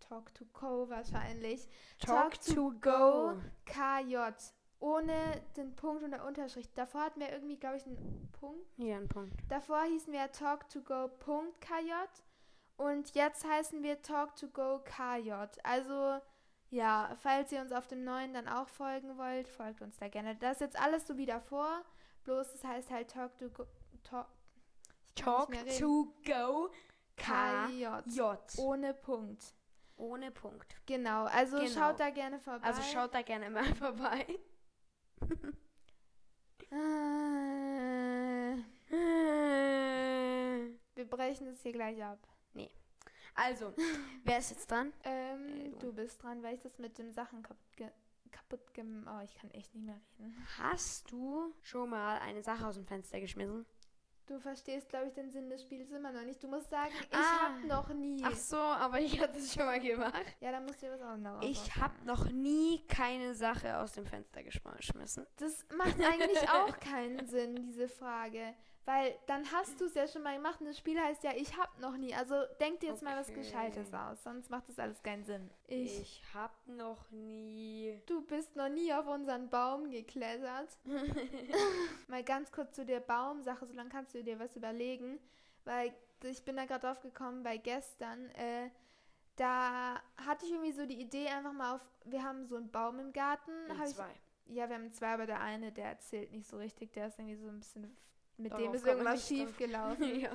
Talk 0.02 0.34
to 0.36 0.46
Co 0.52 0.90
wahrscheinlich. 0.90 1.68
Talk 2.00 2.40
to 2.42 2.74
go. 2.82 3.36
KJ. 3.66 4.18
Ohne 4.80 5.42
den 5.56 5.74
Punkt 5.76 6.04
und 6.04 6.12
der 6.12 6.26
Unterschrift. 6.26 6.70
Davor 6.78 7.02
hatten 7.02 7.22
wir 7.22 7.32
irgendwie, 7.32 7.58
glaube 7.58 7.78
ich, 7.78 7.86
einen 7.88 8.30
Punkt. 8.34 8.68
Hier 8.76 8.98
ein 8.98 9.08
Punkt. 9.08 9.34
Davor 9.50 9.84
hießen 9.84 10.12
wir 10.12 10.32
talk2go.kj 10.32 11.94
und 12.78 13.16
jetzt 13.16 13.48
heißen 13.48 13.82
wir 13.84 14.02
talk2go.kj. 14.02 15.32
Also, 15.64 16.20
ja, 16.70 17.16
falls 17.22 17.54
ihr 17.54 17.62
uns 17.62 17.72
auf 17.72 17.88
dem 17.88 18.04
neuen 18.04 18.34
dann 18.34 18.50
auch 18.50 18.68
folgen 18.68 19.18
wollt, 19.18 19.48
folgt 19.48 19.82
uns 19.82 19.98
da 19.98 20.10
gerne. 20.10 20.36
Das 20.36 20.58
ist 20.58 20.62
jetzt 20.62 20.80
alles 20.80 21.08
so 21.08 21.18
wie 21.18 21.26
davor, 21.26 21.84
bloß 22.26 22.54
es 22.54 22.64
heißt 22.64 22.92
halt 22.92 23.14
talk2go. 23.14 23.40
Talk, 23.40 23.46
ich 23.48 23.64
kann 23.64 23.75
Talk 25.16 25.50
reden. 25.52 25.80
to 25.80 26.13
go. 26.25 26.69
K. 27.16 27.68
KJ. 27.69 27.88
J. 28.16 28.38
Ohne 28.57 28.94
Punkt. 28.94 29.54
Ohne 29.98 30.31
Punkt. 30.31 30.75
Genau, 30.86 31.25
also 31.25 31.57
Genau. 31.57 31.69
schaut 31.72 32.00
da 32.00 32.10
gerne 32.10 32.40
vorbei. 32.40 32.68
Also 32.68 32.81
schaut 32.81 33.13
da 33.13 33.22
gerne 33.22 33.50
mal 33.50 33.63
vorbei. 33.75 34.25
Äh, 38.96 40.68
wir 40.96 41.06
brechen 41.10 41.48
es 41.48 41.62
hier 41.62 41.72
gleich 41.74 42.04
ab. 42.04 42.19
Also, 43.38 43.74
wer 44.24 44.38
ist 44.40 44.51
jetzt 44.51 44.72
dran? 44.72 44.94
Ähm, 45.04 45.48
Äh, 45.50 45.69
du. 45.72 45.88
du 45.88 45.94
bist 45.94 46.24
dran, 46.24 46.42
weil 46.42 46.56
ich 46.56 46.62
das 46.62 46.80
mit 46.80 46.98
den 46.98 47.12
Sachen 47.12 47.44
kaputt, 47.44 47.75
ge 47.75 47.90
kaputt 48.31 48.74
gem 48.74 49.06
Oh, 49.10 49.19
ich 49.25 49.36
kann 49.36 49.51
echt 49.51 49.75
nicht 49.75 49.86
mehr 49.86 50.00
reden. 50.18 50.48
Hast 50.58 51.12
du 51.12 51.54
schon 51.62 51.90
mal 51.90 52.19
eine 52.19 52.42
Sache 52.44 52.66
aus 52.66 52.75
dem 52.75 52.86
Fenster 52.86 53.19
geschmissen? 53.19 53.66
Du 54.27 54.39
verstehst, 54.39 54.89
glaube 54.89 55.07
ich, 55.07 55.13
den 55.13 55.30
Sinn 55.30 55.50
des 55.50 55.62
Spiels 55.62 55.92
immer 55.92 56.12
noch 56.12 56.24
nicht. 56.24 56.42
Du 56.44 56.48
musst 56.48 56.69
sagen, 56.72 56.92
ich 57.00 57.16
Ah. 57.16 57.42
habe 57.50 57.68
noch 57.68 57.89
nie. 57.94 58.24
Ach 58.25 58.36
so, 58.36 58.57
aber 58.57 59.00
ich 59.00 59.19
hatte 59.22 59.38
es 59.38 59.54
schon 59.54 59.66
mal 59.66 59.80
gemacht. 59.80 60.13
Ja, 60.39 60.51
dann 60.51 60.66
musst 60.66 60.81
du 60.81 60.88
dir 60.88 60.94
was 60.94 61.01
anderes 61.01 61.45
Ich 61.48 61.75
habe 61.75 61.94
noch 62.06 62.31
nie 62.31 62.83
keine 62.88 63.36
Sache 63.36 63.77
aus 63.77 63.92
dem 63.94 64.06
Fenster 64.07 64.42
geschmissen. 64.42 65.27
Das 65.38 65.63
macht 65.77 66.00
eigentlich 66.01 66.50
auch 66.50 66.80
keinen 66.80 67.27
Sinn, 67.27 67.56
diese 67.68 67.88
Frage. 67.88 68.56
Weil 68.86 69.16
dann 69.26 69.52
hast 69.52 69.82
du 69.82 69.86
es 69.86 69.96
ja 69.96 70.08
schon 70.08 70.22
mal 70.22 70.36
gemacht 70.36 70.62
und 70.62 70.68
das 70.68 70.78
Spiel 70.78 71.00
heißt 71.00 71.24
ja, 71.24 71.32
ich 71.36 71.58
habe 71.58 71.82
noch 71.82 71.98
nie. 71.98 72.14
Also 72.14 72.36
denk 72.60 72.80
dir 72.82 72.90
jetzt 72.90 73.02
mal 73.02 73.18
was 73.18 73.30
Okay. 73.30 73.40
Gescheites 73.40 73.92
aus, 73.94 74.22
sonst 74.24 74.52
macht 74.52 74.70
das 74.70 74.78
alles 74.78 75.02
keinen 75.02 75.24
Sinn. 75.26 75.50
Ich. 75.68 76.00
Ich 76.00 76.24
habe 76.36 76.54
noch 76.68 77.10
nie. 77.10 78.00
Du 78.06 78.22
bist 78.22 78.56
noch 78.56 78.70
nie 78.70 78.94
auf 78.94 79.08
unseren 79.08 79.50
Baum 79.50 79.90
geklettert. 79.90 80.78
Mal 82.08 82.24
ganz 82.24 82.51
kurz 82.51 82.75
zu 82.75 82.86
der 82.86 83.00
Baumsache, 83.00 83.65
so 83.65 83.74
lange 83.74 83.89
kannst 83.89 84.13
du 84.13 84.24
dir 84.24 84.38
was 84.39 84.56
überlegen, 84.56 85.20
weil 85.63 85.92
ich 86.24 86.46
bin 86.46 86.56
da 86.56 86.65
gerade 86.65 86.86
drauf 86.88 87.01
gekommen, 87.01 87.44
bei 87.44 87.58
gestern, 87.58 88.30
äh, 88.32 88.70
da 89.36 90.00
hatte 90.25 90.46
ich 90.46 90.51
irgendwie 90.51 90.72
so 90.72 90.86
die 90.86 91.01
Idee 91.01 91.27
einfach 91.27 91.54
mal 91.54 91.75
auf, 91.75 91.82
wir 92.06 92.24
haben 92.24 92.46
so 92.46 92.56
einen 92.56 92.72
Baum 92.72 93.00
im 93.00 93.12
Garten, 93.13 93.51
hab 93.77 93.88
ich, 93.88 93.96
zwei. 93.96 94.12
ja, 94.46 94.70
wir 94.70 94.75
haben 94.75 94.92
zwei, 94.94 95.13
aber 95.13 95.25
der 95.25 95.42
eine, 95.42 95.72
der 95.72 95.86
erzählt 95.86 96.32
nicht 96.32 96.48
so 96.48 96.58
richtig, 96.58 96.94
der 96.94 97.08
ist 97.08 97.20
irgendwie 97.20 97.36
so 97.36 97.48
ein 97.48 97.60
bisschen, 97.60 97.96
mit 98.38 98.51
Darauf 98.51 98.65
dem 98.65 98.74
ist 98.74 98.86
irgendwas 98.86 99.27
schief 99.27 99.58
gelaufen. 99.58 100.20
ja. 100.20 100.32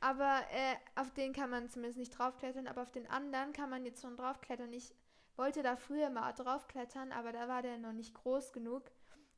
Aber 0.00 0.40
äh, 0.50 1.00
auf 1.00 1.12
den 1.12 1.32
kann 1.32 1.50
man 1.50 1.68
zumindest 1.68 1.98
nicht 1.98 2.18
draufklettern, 2.18 2.66
aber 2.66 2.82
auf 2.82 2.90
den 2.90 3.08
anderen 3.08 3.52
kann 3.52 3.70
man 3.70 3.84
jetzt 3.84 4.02
schon 4.02 4.16
draufklettern. 4.16 4.72
Ich 4.72 4.92
wollte 5.36 5.62
da 5.62 5.76
früher 5.76 6.10
mal 6.10 6.32
draufklettern, 6.32 7.12
aber 7.12 7.32
da 7.32 7.48
war 7.48 7.62
der 7.62 7.78
noch 7.78 7.92
nicht 7.92 8.14
groß 8.14 8.52
genug. 8.52 8.90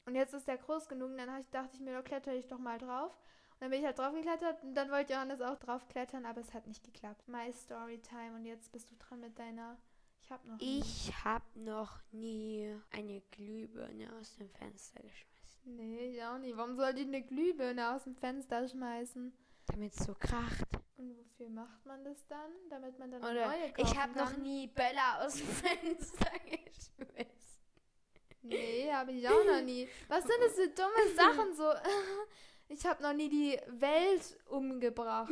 Und 0.06 0.14
jetzt 0.14 0.34
ist 0.34 0.48
der 0.48 0.58
groß 0.58 0.88
genug 0.88 1.10
und 1.10 1.18
dann 1.18 1.40
ich, 1.40 1.48
dachte 1.50 1.74
ich 1.74 1.80
mir, 1.80 1.92
da 1.92 2.02
kletter 2.02 2.34
ich 2.34 2.46
doch 2.46 2.58
mal 2.58 2.78
drauf. 2.78 3.12
Und 3.54 3.60
dann 3.60 3.70
bin 3.70 3.80
ich 3.80 3.86
halt 3.86 3.98
draufgeklettert 3.98 4.62
und 4.62 4.74
dann 4.74 4.90
wollte 4.90 5.12
Johannes 5.12 5.40
auch 5.40 5.58
draufklettern, 5.58 6.26
aber 6.26 6.40
es 6.40 6.52
hat 6.52 6.66
nicht 6.66 6.82
geklappt. 6.82 7.28
My 7.28 7.52
Story 7.52 8.00
Time 8.00 8.34
und 8.34 8.44
jetzt 8.44 8.72
bist 8.72 8.90
du 8.90 8.96
dran 8.96 9.20
mit 9.20 9.38
deiner. 9.38 9.78
Ich 10.22 10.30
hab 10.30 10.44
noch. 10.44 10.58
nie. 10.58 10.78
Ich 10.78 11.24
habe 11.24 11.44
noch 11.54 12.00
nie 12.10 12.74
eine 12.90 13.20
Glühbirne 13.30 14.12
aus 14.18 14.34
dem 14.36 14.48
Fenster 14.50 15.02
geschmissen. 15.02 15.33
Nee, 15.64 16.10
ich 16.14 16.22
auch 16.22 16.38
nicht. 16.38 16.56
Warum 16.56 16.76
sollte 16.76 17.00
ich 17.00 17.06
eine 17.06 17.22
Glühbirne 17.22 17.94
aus 17.94 18.04
dem 18.04 18.14
Fenster 18.16 18.66
schmeißen? 18.68 19.32
Damit 19.66 19.92
es 19.94 20.04
so 20.04 20.14
kracht. 20.14 20.66
Und 20.96 21.16
wofür 21.16 21.48
macht 21.48 21.84
man 21.86 22.04
das 22.04 22.26
dann? 22.28 22.50
Damit 22.68 22.98
man 22.98 23.10
dann 23.10 23.20
Oder 23.22 23.48
eine 23.50 23.62
neue 23.62 23.66
ich 23.68 23.74
kaufen 23.84 23.98
habe 23.98 24.18
noch 24.18 24.36
nie 24.36 24.66
Böller 24.68 25.24
aus 25.24 25.34
dem 25.36 25.46
Fenster 25.62 26.30
geschmissen. 26.40 27.34
Nee, 28.42 28.92
habe 28.92 29.12
ich 29.12 29.26
auch 29.26 29.44
noch 29.46 29.62
nie. 29.62 29.88
Was 30.08 30.24
sind 30.24 30.36
das 30.40 30.52
für 30.54 30.68
dumme 30.68 31.14
Sachen 31.16 31.54
so? 31.54 31.70
Ich 32.66 32.84
habe 32.86 33.02
noch 33.02 33.12
nie 33.12 33.28
die 33.28 33.58
Welt 33.68 34.38
umgebracht. 34.46 35.30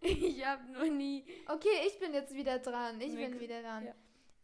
Ich 0.00 0.44
habe 0.44 0.72
noch 0.72 0.84
nie. 0.90 1.24
Okay, 1.46 1.86
ich 1.86 1.98
bin 1.98 2.14
jetzt 2.14 2.32
wieder 2.34 2.58
dran. 2.58 2.98
Ich 3.02 3.12
Nee, 3.12 3.28
bin 3.28 3.38
wieder 3.38 3.60
dran. 3.60 3.84
Ja. 3.86 3.94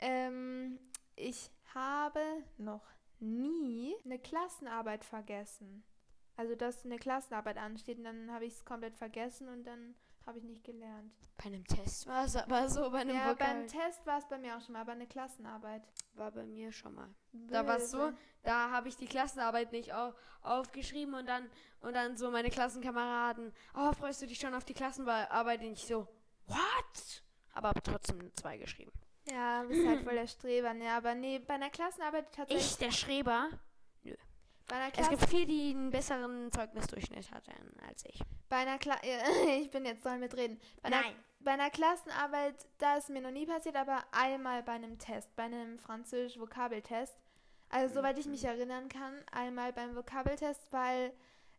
Ähm, 0.00 0.78
ich 1.16 1.50
habe 1.74 2.20
noch 2.58 2.82
nie 3.20 3.94
eine 4.04 4.18
Klassenarbeit 4.18 5.04
vergessen. 5.04 5.84
Also, 6.36 6.54
dass 6.54 6.84
eine 6.84 6.96
Klassenarbeit 6.98 7.58
ansteht 7.58 7.98
und 7.98 8.04
dann 8.04 8.32
habe 8.32 8.46
ich 8.46 8.54
es 8.54 8.64
komplett 8.64 8.96
vergessen 8.96 9.48
und 9.48 9.64
dann 9.64 9.94
Habe 10.26 10.38
ich 10.38 10.44
nicht 10.44 10.64
gelernt. 10.64 11.12
Bei 11.38 11.44
einem 11.46 11.64
Test 11.66 12.06
war 12.06 12.24
es 12.26 12.36
aber 12.36 12.68
so, 12.68 12.90
bei 12.90 12.98
einem 12.98 13.16
Ja, 13.16 13.30
Vokal. 13.30 13.36
beim 13.36 13.66
Test 13.66 14.04
war 14.06 14.18
es 14.18 14.28
bei 14.28 14.36
mir 14.38 14.56
auch 14.56 14.60
schon 14.60 14.74
mal, 14.74 14.82
aber 14.82 14.92
eine 14.92 15.06
Klassenarbeit. 15.06 15.82
war 16.14 16.30
bei 16.30 16.44
mir 16.44 16.70
schon 16.72 16.94
mal. 16.94 17.08
Da 17.32 17.66
war 17.66 17.78
es 17.78 17.90
so, 17.90 18.12
da 18.42 18.70
habe 18.70 18.88
ich 18.88 18.96
die 18.96 19.06
Klassenarbeit 19.06 19.72
nicht 19.72 19.92
au 19.94 20.12
aufgeschrieben 20.42 21.14
und 21.14 21.26
dann 21.26 21.48
und 21.80 21.94
dann 21.94 22.16
so 22.16 22.30
meine 22.30 22.50
Klassenkameraden, 22.50 23.52
oh, 23.74 23.92
freust 23.92 24.20
du 24.22 24.26
dich 24.26 24.38
schon 24.38 24.54
auf 24.54 24.64
die 24.64 24.74
Klassenarbeit? 24.74 25.60
Und 25.60 25.72
ich 25.72 25.86
so, 25.86 26.06
what? 26.46 27.22
Aber 27.54 27.70
hab 27.70 27.82
trotzdem 27.82 28.20
eine 28.20 28.32
2 28.34 28.58
geschrieben. 28.58 28.92
Ja, 29.32 29.62
bist 29.64 29.86
halt 29.86 30.02
voll 30.02 30.14
der 30.14 30.26
Streber. 30.26 30.74
Ne, 30.74 30.90
aber 30.90 31.14
nee, 31.14 31.38
bei 31.38 31.54
einer 31.54 31.70
Klassenarbeit 31.70 32.32
tatsächlich. 32.32 32.72
Ich, 32.72 32.78
der 32.78 32.90
Schreber. 32.90 33.48
Bei 34.66 34.76
einer, 34.76 34.86
Es 34.86 34.92
Klasse, 34.92 35.10
gibt 35.10 35.28
viele, 35.28 35.46
die 35.46 35.70
einen 35.70 35.90
besseren 35.90 36.52
Zeugnisdurchschnitt 36.52 37.32
hatten 37.32 37.52
als 37.88 38.04
ich. 38.04 38.20
bei 38.48 38.58
einer 38.58 38.78
Kla 38.78 38.96
Ich 39.60 39.68
bin 39.70 39.84
jetzt 39.84 40.04
soll 40.04 40.18
mitreden. 40.18 40.60
Bei 40.80 40.92
einer, 40.92 41.02
bei 41.40 41.50
einer 41.50 41.70
Klassenarbeit, 41.70 42.54
da 42.78 42.96
ist 42.96 43.10
mir 43.10 43.20
noch 43.20 43.32
nie 43.32 43.46
passiert, 43.46 43.74
aber 43.74 44.04
einmal 44.12 44.62
bei 44.62 44.72
einem 44.72 44.96
Test, 44.98 45.34
bei 45.34 45.42
einem 45.42 45.80
Französisch-Vokabeltest. 45.80 47.16
Also, 47.68 47.94
soweit 47.96 48.18
ich 48.20 48.26
mich 48.26 48.44
erinnern 48.44 48.88
kann, 48.88 49.14
einmal 49.32 49.72
beim 49.72 49.96
Vokabeltest, 49.96 50.72
weil 50.72 51.12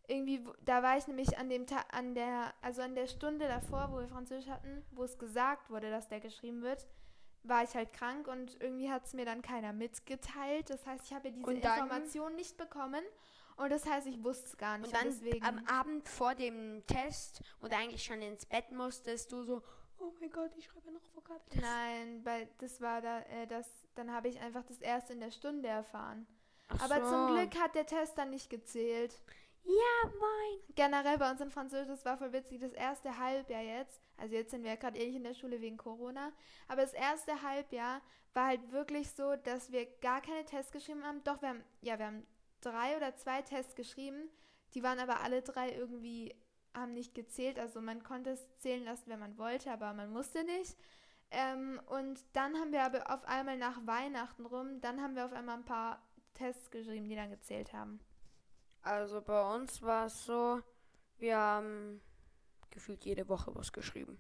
irgendwie, 0.07 0.45
da 0.63 0.81
war 0.81 0.97
ich 0.97 1.05
nämlich 1.07 1.37
an 1.37 1.49
dem 1.49 1.67
Tag, 1.67 1.85
an 1.93 2.15
der, 2.15 2.53
also 2.61 2.81
an 2.81 2.95
der 2.95 3.07
Stunde 3.07 3.47
davor, 3.47 3.91
wo 3.91 3.99
wir 3.99 4.07
Französisch 4.07 4.49
hatten, 4.49 4.85
wo 4.91 5.03
es 5.03 5.17
gesagt 5.19 5.69
wurde, 5.69 5.89
dass 5.89 6.07
der 6.07 6.21
geschrieben 6.21 6.61
wird, 6.61 6.87
war 7.43 7.63
ich 7.63 7.74
halt 7.75 7.93
krank 7.93 8.27
und 8.27 8.62
irgendwie 8.62 8.91
hat 8.91 9.05
es 9.05 9.13
mir 9.13 9.25
dann 9.25 9.41
keiner 9.41 9.74
mitgeteilt. 9.74 10.69
Das 10.69 10.86
heißt, 10.86 11.05
ich 11.05 11.13
habe 11.13 11.29
ja 11.29 11.33
diese 11.33 11.45
Und 11.48 11.63
dann- 11.63 11.79
Information 11.79 12.36
nicht 12.36 12.57
bekommen. 12.57 13.03
Und 13.57 13.69
das 13.71 13.86
heißt, 13.86 14.07
ich 14.07 14.24
wusste 14.24 14.48
es 14.48 14.57
gar 14.57 14.77
nicht. 14.77 14.88
Und 14.88 14.95
dann 14.95 15.05
deswegen. 15.10 15.45
am 15.45 15.63
Abend 15.67 16.07
vor 16.07 16.33
dem 16.36 16.83
Test 16.88 17.41
und 17.60 17.74
eigentlich 17.74 18.03
schon 18.03 18.21
ins 18.21 18.45
Bett 18.45 18.71
musstest 18.71 19.31
du 19.31 19.43
so, 19.43 19.62
oh 20.00 20.13
mein 20.19 20.31
Gott, 20.31 20.51
ich 20.57 20.65
schreibe 20.65 20.91
noch 20.91 21.01
Vokabeltest. 21.13 21.62
Nein, 21.62 22.21
weil 22.24 22.48
das 22.57 22.81
war 22.81 23.01
da, 23.01 23.19
äh, 23.24 23.45
das, 23.48 23.67
dann 23.95 24.12
habe 24.12 24.29
ich 24.29 24.39
einfach 24.39 24.63
das 24.63 24.79
erste 24.79 25.13
in 25.13 25.19
der 25.19 25.31
Stunde 25.31 25.67
erfahren. 25.67 26.25
Ach 26.69 26.81
Aber 26.89 27.03
so. 27.03 27.10
zum 27.12 27.36
Glück 27.36 27.62
hat 27.62 27.75
der 27.75 27.86
Test 27.86 28.17
dann 28.17 28.29
nicht 28.31 28.50
gezählt. 28.50 29.21
Ja, 29.63 30.10
mein. 30.19 30.74
Generell 30.75 31.19
bei 31.19 31.29
uns 31.29 31.39
in 31.41 31.51
Französisch, 31.51 31.88
das 31.89 32.05
war 32.05 32.17
voll 32.17 32.33
witzig, 32.33 32.62
das 32.62 32.71
erste 32.71 33.15
Halbjahr 33.19 33.62
jetzt, 33.62 34.00
also 34.21 34.35
jetzt 34.35 34.51
sind 34.51 34.63
wir 34.63 34.69
ja 34.71 34.75
gerade 34.75 34.99
eh 34.99 35.07
nicht 35.07 35.15
in 35.15 35.23
der 35.23 35.33
Schule 35.33 35.61
wegen 35.61 35.77
Corona, 35.77 36.31
aber 36.67 36.83
das 36.83 36.93
erste 36.93 37.41
Halbjahr 37.41 38.01
war 38.33 38.47
halt 38.47 38.71
wirklich 38.71 39.11
so, 39.11 39.35
dass 39.35 39.71
wir 39.71 39.85
gar 39.99 40.21
keine 40.21 40.45
Tests 40.45 40.71
geschrieben 40.71 41.03
haben. 41.03 41.23
Doch, 41.23 41.41
wir 41.41 41.49
haben, 41.49 41.63
ja, 41.81 41.97
wir 41.97 42.05
haben 42.05 42.25
drei 42.61 42.95
oder 42.95 43.15
zwei 43.15 43.41
Tests 43.41 43.75
geschrieben, 43.75 44.29
die 44.73 44.83
waren 44.83 44.99
aber 44.99 45.21
alle 45.21 45.41
drei 45.41 45.71
irgendwie, 45.71 46.35
haben 46.73 46.93
nicht 46.93 47.15
gezählt, 47.15 47.57
also 47.57 47.81
man 47.81 48.03
konnte 48.03 48.29
es 48.29 48.57
zählen 48.59 48.85
lassen, 48.85 49.09
wenn 49.09 49.19
man 49.19 49.37
wollte, 49.37 49.71
aber 49.71 49.93
man 49.93 50.11
musste 50.11 50.43
nicht. 50.43 50.77
Ähm, 51.31 51.81
und 51.87 52.23
dann 52.33 52.55
haben 52.55 52.71
wir 52.71 52.83
aber 52.83 53.09
auf 53.09 53.25
einmal 53.25 53.57
nach 53.57 53.85
Weihnachten 53.87 54.45
rum, 54.45 54.81
dann 54.81 55.01
haben 55.01 55.15
wir 55.15 55.25
auf 55.25 55.33
einmal 55.33 55.57
ein 55.57 55.65
paar 55.65 56.01
Tests 56.35 56.69
geschrieben, 56.69 57.09
die 57.09 57.15
dann 57.15 57.31
gezählt 57.31 57.73
haben. 57.73 57.99
Also 58.83 59.21
bei 59.21 59.55
uns 59.55 59.81
war 59.81 60.05
es 60.05 60.25
so, 60.25 60.61
wir 61.17 61.37
haben 61.37 62.01
gefühlt 62.71 63.05
jede 63.05 63.29
Woche 63.29 63.53
was 63.55 63.71
geschrieben. 63.71 64.17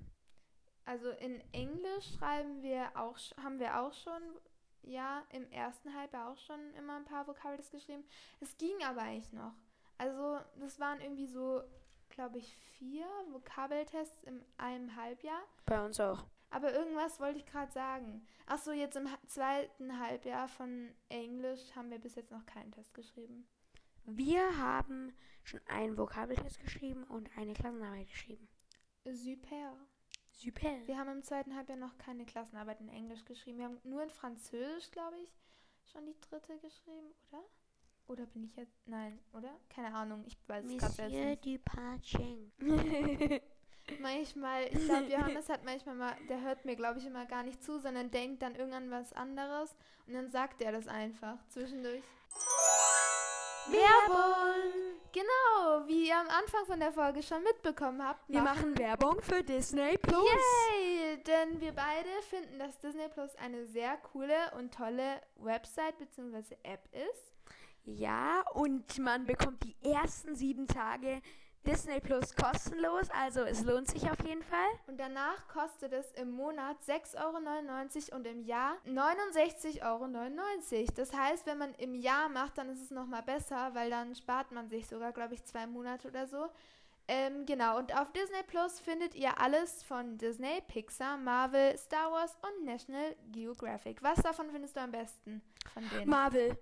Also 0.85 1.09
in 1.09 1.41
Englisch 1.53 2.15
schreiben 2.17 2.61
wir 2.61 2.91
auch, 2.95 3.17
haben 3.41 3.59
wir 3.59 3.79
auch 3.79 3.93
schon, 3.93 4.21
ja, 4.83 5.23
im 5.31 5.49
ersten 5.51 5.93
Halbjahr 5.93 6.31
auch 6.31 6.37
schon 6.37 6.73
immer 6.73 6.95
ein 6.95 7.05
paar 7.05 7.27
Vokabeltests 7.27 7.71
geschrieben. 7.71 8.03
Es 8.39 8.57
ging 8.57 8.83
aber 8.83 9.01
eigentlich 9.01 9.31
noch. 9.31 9.53
Also 9.97 10.39
das 10.59 10.79
waren 10.79 10.99
irgendwie 10.99 11.27
so, 11.27 11.61
glaube 12.09 12.39
ich, 12.39 12.55
vier 12.77 13.05
Vokabeltests 13.29 14.23
in 14.23 14.43
einem 14.57 14.95
Halbjahr. 14.95 15.41
Bei 15.65 15.85
uns 15.85 15.99
auch. 15.99 16.25
Aber 16.49 16.73
irgendwas 16.73 17.19
wollte 17.19 17.39
ich 17.39 17.45
gerade 17.45 17.71
sagen. 17.71 18.25
Ach 18.45 18.57
so, 18.57 18.71
jetzt 18.71 18.97
im 18.97 19.07
zweiten 19.27 19.99
Halbjahr 19.99 20.47
von 20.47 20.93
Englisch 21.07 21.73
haben 21.75 21.89
wir 21.89 21.99
bis 21.99 22.15
jetzt 22.15 22.31
noch 22.31 22.45
keinen 22.45 22.71
Test 22.71 22.93
geschrieben. 22.93 23.47
Wir 24.05 24.57
haben 24.57 25.13
schon 25.43 25.61
einen 25.67 25.97
Vokabeltest 25.97 26.59
geschrieben 26.59 27.03
und 27.03 27.29
eine 27.37 27.53
Klassenarbeit 27.53 28.07
geschrieben. 28.07 28.47
Super. 29.05 29.77
Super. 30.31 30.75
Wir 30.85 30.97
haben 30.97 31.09
im 31.09 31.23
zweiten 31.23 31.55
Halbjahr 31.55 31.77
noch 31.77 31.97
keine 31.97 32.25
Klassenarbeit 32.25 32.81
in 32.81 32.89
Englisch 32.89 33.25
geschrieben. 33.25 33.59
Wir 33.59 33.65
haben 33.65 33.79
nur 33.83 34.03
in 34.03 34.09
Französisch, 34.09 34.89
glaube 34.91 35.17
ich, 35.19 35.31
schon 35.91 36.05
die 36.05 36.19
dritte 36.21 36.57
geschrieben, 36.59 37.13
oder? 37.29 37.43
Oder 38.07 38.25
bin 38.25 38.43
ich 38.43 38.55
jetzt. 38.55 38.75
Nein, 38.87 39.19
oder? 39.33 39.59
Keine 39.69 39.93
Ahnung, 39.93 40.23
ich 40.25 40.37
weiß 40.47 40.65
es 40.65 40.77
gerade 40.77 40.93
selbst 40.93 41.45
nicht. 41.45 41.45
Duparcheng. 41.45 42.51
Manchmal, 43.99 44.65
ich 44.65 44.85
glaube, 44.85 45.11
Johannes 45.11 45.49
hat 45.49 45.65
manchmal 45.65 45.95
mal, 45.95 46.15
der 46.29 46.41
hört 46.41 46.65
mir, 46.65 46.75
glaube 46.75 46.99
ich, 46.99 47.05
immer 47.05 47.25
gar 47.25 47.43
nicht 47.43 47.63
zu, 47.63 47.79
sondern 47.79 48.11
denkt 48.11 48.41
dann 48.41 48.55
irgendwann 48.55 48.91
was 48.91 49.11
anderes 49.13 49.75
und 50.07 50.13
dann 50.13 50.29
sagt 50.29 50.61
er 50.61 50.71
das 50.71 50.87
einfach 50.87 51.45
zwischendurch. 51.47 52.03
Werbung! 53.67 54.71
Genau, 55.13 55.87
wie 55.87 56.07
ihr 56.07 56.17
am 56.17 56.27
Anfang 56.29 56.65
von 56.65 56.79
der 56.79 56.91
Folge 56.91 57.21
schon 57.21 57.43
mitbekommen 57.43 58.01
habt. 58.01 58.27
Wir 58.29 58.41
machen 58.41 58.77
Werbung 58.77 59.21
für 59.21 59.43
Disney 59.43 59.97
Plus. 59.97 60.23
Yay! 60.23 61.21
Denn 61.23 61.59
wir 61.59 61.73
beide 61.73 62.09
finden, 62.29 62.57
dass 62.59 62.79
Disney 62.79 63.09
Plus 63.09 63.35
eine 63.35 63.65
sehr 63.65 63.97
coole 63.97 64.51
und 64.57 64.73
tolle 64.73 65.21
Website 65.35 65.97
bzw. 65.97 66.55
App 66.63 66.87
ist. 66.93 67.33
Ja, 67.83 68.43
und 68.53 68.97
man 68.99 69.25
bekommt 69.25 69.63
die 69.63 69.75
ersten 69.83 70.35
sieben 70.35 70.67
Tage 70.67 71.21
Disney 71.65 71.99
Plus 71.99 72.35
kostenlos, 72.35 73.09
also 73.11 73.41
es 73.41 73.63
lohnt 73.63 73.87
sich 73.87 74.09
auf 74.09 74.19
jeden 74.25 74.41
Fall. 74.43 74.69
Und 74.87 74.99
danach 74.99 75.47
kostet 75.47 75.93
es 75.93 76.11
im 76.13 76.31
Monat 76.31 76.77
6,99 76.81 77.17
Euro 77.21 78.15
und 78.17 78.25
im 78.27 78.41
Jahr 78.41 78.77
69,99 78.87 79.81
Euro. 79.83 80.91
Das 80.95 81.13
heißt, 81.13 81.45
wenn 81.45 81.59
man 81.59 81.73
im 81.75 81.93
Jahr 81.93 82.29
macht, 82.29 82.57
dann 82.57 82.69
ist 82.69 82.81
es 82.81 82.91
nochmal 82.91 83.21
besser, 83.21 83.75
weil 83.75 83.89
dann 83.89 84.15
spart 84.15 84.51
man 84.51 84.69
sich 84.69 84.87
sogar, 84.87 85.11
glaube 85.11 85.35
ich, 85.35 85.43
zwei 85.43 85.67
Monate 85.67 86.07
oder 86.07 86.27
so. 86.27 86.49
Ähm, 87.07 87.45
genau, 87.45 87.77
und 87.77 87.95
auf 87.95 88.11
Disney 88.11 88.41
Plus 88.47 88.79
findet 88.79 89.15
ihr 89.15 89.39
alles 89.39 89.83
von 89.83 90.17
Disney, 90.17 90.61
Pixar, 90.67 91.17
Marvel, 91.17 91.77
Star 91.77 92.11
Wars 92.11 92.37
und 92.41 92.65
National 92.65 93.15
Geographic. 93.31 94.01
Was 94.01 94.21
davon 94.21 94.49
findest 94.49 94.75
du 94.75 94.81
am 94.81 94.91
besten 94.91 95.41
von 95.73 95.83
denen? 95.89 96.09
Marvel. 96.09 96.57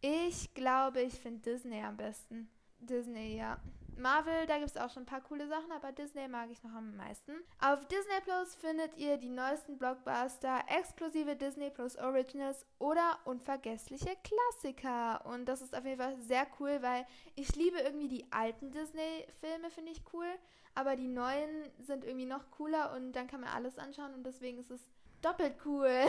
Ich 0.00 0.54
glaube, 0.54 1.02
ich 1.02 1.14
finde 1.14 1.40
Disney 1.50 1.82
am 1.82 1.96
besten. 1.96 2.48
Disney, 2.78 3.36
ja. 3.36 3.58
Marvel, 3.98 4.46
da 4.46 4.58
gibt 4.58 4.70
es 4.70 4.76
auch 4.76 4.90
schon 4.90 5.04
ein 5.04 5.06
paar 5.06 5.22
coole 5.22 5.48
Sachen, 5.48 5.72
aber 5.72 5.92
Disney 5.92 6.28
mag 6.28 6.50
ich 6.50 6.62
noch 6.62 6.74
am 6.74 6.96
meisten. 6.96 7.32
Auf 7.60 7.86
Disney 7.86 8.20
Plus 8.24 8.54
findet 8.54 8.96
ihr 8.96 9.16
die 9.16 9.30
neuesten 9.30 9.78
Blockbuster, 9.78 10.60
exklusive 10.68 11.36
Disney 11.36 11.70
Plus 11.70 11.96
Originals 11.96 12.66
oder 12.78 13.18
unvergessliche 13.24 14.16
Klassiker. 14.22 15.24
Und 15.26 15.46
das 15.46 15.62
ist 15.62 15.76
auf 15.76 15.84
jeden 15.84 16.00
Fall 16.00 16.20
sehr 16.20 16.46
cool, 16.60 16.78
weil 16.82 17.06
ich 17.34 17.54
liebe 17.56 17.78
irgendwie 17.78 18.08
die 18.08 18.30
alten 18.32 18.70
Disney-Filme, 18.70 19.70
finde 19.70 19.92
ich 19.92 20.02
cool. 20.12 20.28
Aber 20.74 20.94
die 20.94 21.08
neuen 21.08 21.48
sind 21.78 22.04
irgendwie 22.04 22.26
noch 22.26 22.50
cooler 22.50 22.92
und 22.94 23.12
dann 23.12 23.28
kann 23.28 23.40
man 23.40 23.48
alles 23.50 23.78
anschauen 23.78 24.12
und 24.12 24.24
deswegen 24.24 24.58
ist 24.58 24.70
es 24.70 24.90
doppelt 25.22 25.56
cool. 25.64 25.90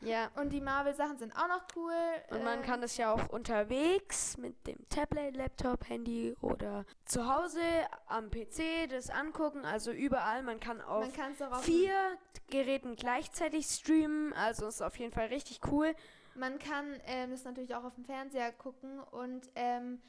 Ja. 0.00 0.30
Und 0.36 0.50
die 0.50 0.60
Marvel-Sachen 0.60 1.16
sind 1.16 1.34
auch 1.34 1.48
noch 1.48 1.62
cool. 1.76 1.94
Und 2.28 2.44
man 2.44 2.60
Äh, 2.60 2.66
kann 2.66 2.82
das 2.82 2.98
ja 2.98 3.10
auch 3.10 3.28
unterwegs 3.30 4.36
mit 4.36 4.66
dem 4.66 4.86
Tablet, 4.90 5.34
Laptop, 5.34 5.88
Handy 5.88 6.36
oder 6.42 6.84
zu 7.06 7.26
Hause 7.26 7.60
am 8.08 8.30
PC 8.30 8.86
das 8.90 9.08
angucken. 9.08 9.64
Also 9.64 9.92
überall. 9.92 10.42
Man 10.42 10.60
kann 10.60 10.82
auf 10.82 11.06
Man 11.16 11.52
auf 11.52 11.64
vier 11.64 11.94
Geräten 12.50 12.96
gleichzeitig 12.96 13.64
streamen. 13.64 14.34
Also 14.34 14.66
ist 14.66 14.82
auf 14.82 14.98
jeden 14.98 15.12
Fall 15.12 15.28
richtig 15.28 15.60
cool. 15.70 15.94
Man 16.34 16.58
kann 16.58 17.00
ähm, 17.06 17.30
das 17.30 17.44
natürlich 17.44 17.74
auch 17.74 17.84
auf 17.84 17.94
dem 17.94 18.04
Fernseher 18.04 18.52
gucken 18.52 19.00
und 19.00 19.48
ähm, 19.54 20.02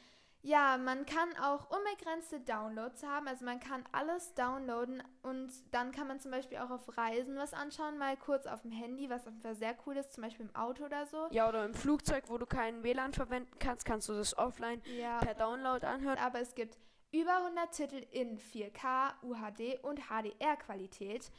ja, 0.46 0.78
man 0.78 1.08
kann 1.08 1.36
auch 1.42 1.72
unbegrenzte 1.72 2.40
Downloads 2.40 3.02
haben. 3.04 3.28
Also 3.28 3.44
man 3.46 3.60
kann 3.60 3.84
alles 3.92 4.36
downloaden 4.36 5.02
und 5.24 5.52
dann 5.72 5.92
kann 5.92 6.08
man 6.08 6.20
zum 6.20 6.30
Beispiel 6.30 6.60
auch 6.60 6.70
auf 6.70 6.96
Reisen 6.98 7.36
was 7.36 7.54
anschauen, 7.54 7.98
mal 7.98 8.16
kurz 8.16 8.46
auf 8.46 8.62
dem 8.62 8.72
Handy, 8.72 9.10
was 9.10 9.22
auf 9.25 9.34
jeden 9.34 9.42
Fall 9.42 9.56
sehr 9.56 9.75
cool 9.86 9.98
ist, 9.98 10.14
zum 10.14 10.24
Beispiel 10.24 10.46
im 10.46 10.56
Auto 10.56 10.86
oder 10.86 11.08
so. 11.08 11.28
Ja, 11.32 11.50
oder 11.50 11.66
im 11.66 11.74
Flugzeug, 11.74 12.25
wo 12.28 12.38
du 12.38 12.46
keinen 12.46 12.84
WLAN 12.84 13.14
verwenden 13.14 13.58
kannst, 13.58 13.86
kannst 13.86 14.08
du 14.08 14.14
das 14.14 14.38
offline 14.38 14.84
Ja. 15.00 15.18
per 15.18 15.34
Download 15.34 15.84
anhören. 15.86 16.20
Aber 16.20 16.40
es 16.40 16.54
gibt 16.54 16.78
über 17.12 17.38
100 17.38 17.72
Titel 17.72 18.06
in 18.12 18.38
4K, 18.38 19.14
UHD 19.24 19.80
und 19.84 20.00
HDR-Qualität. 20.12 21.32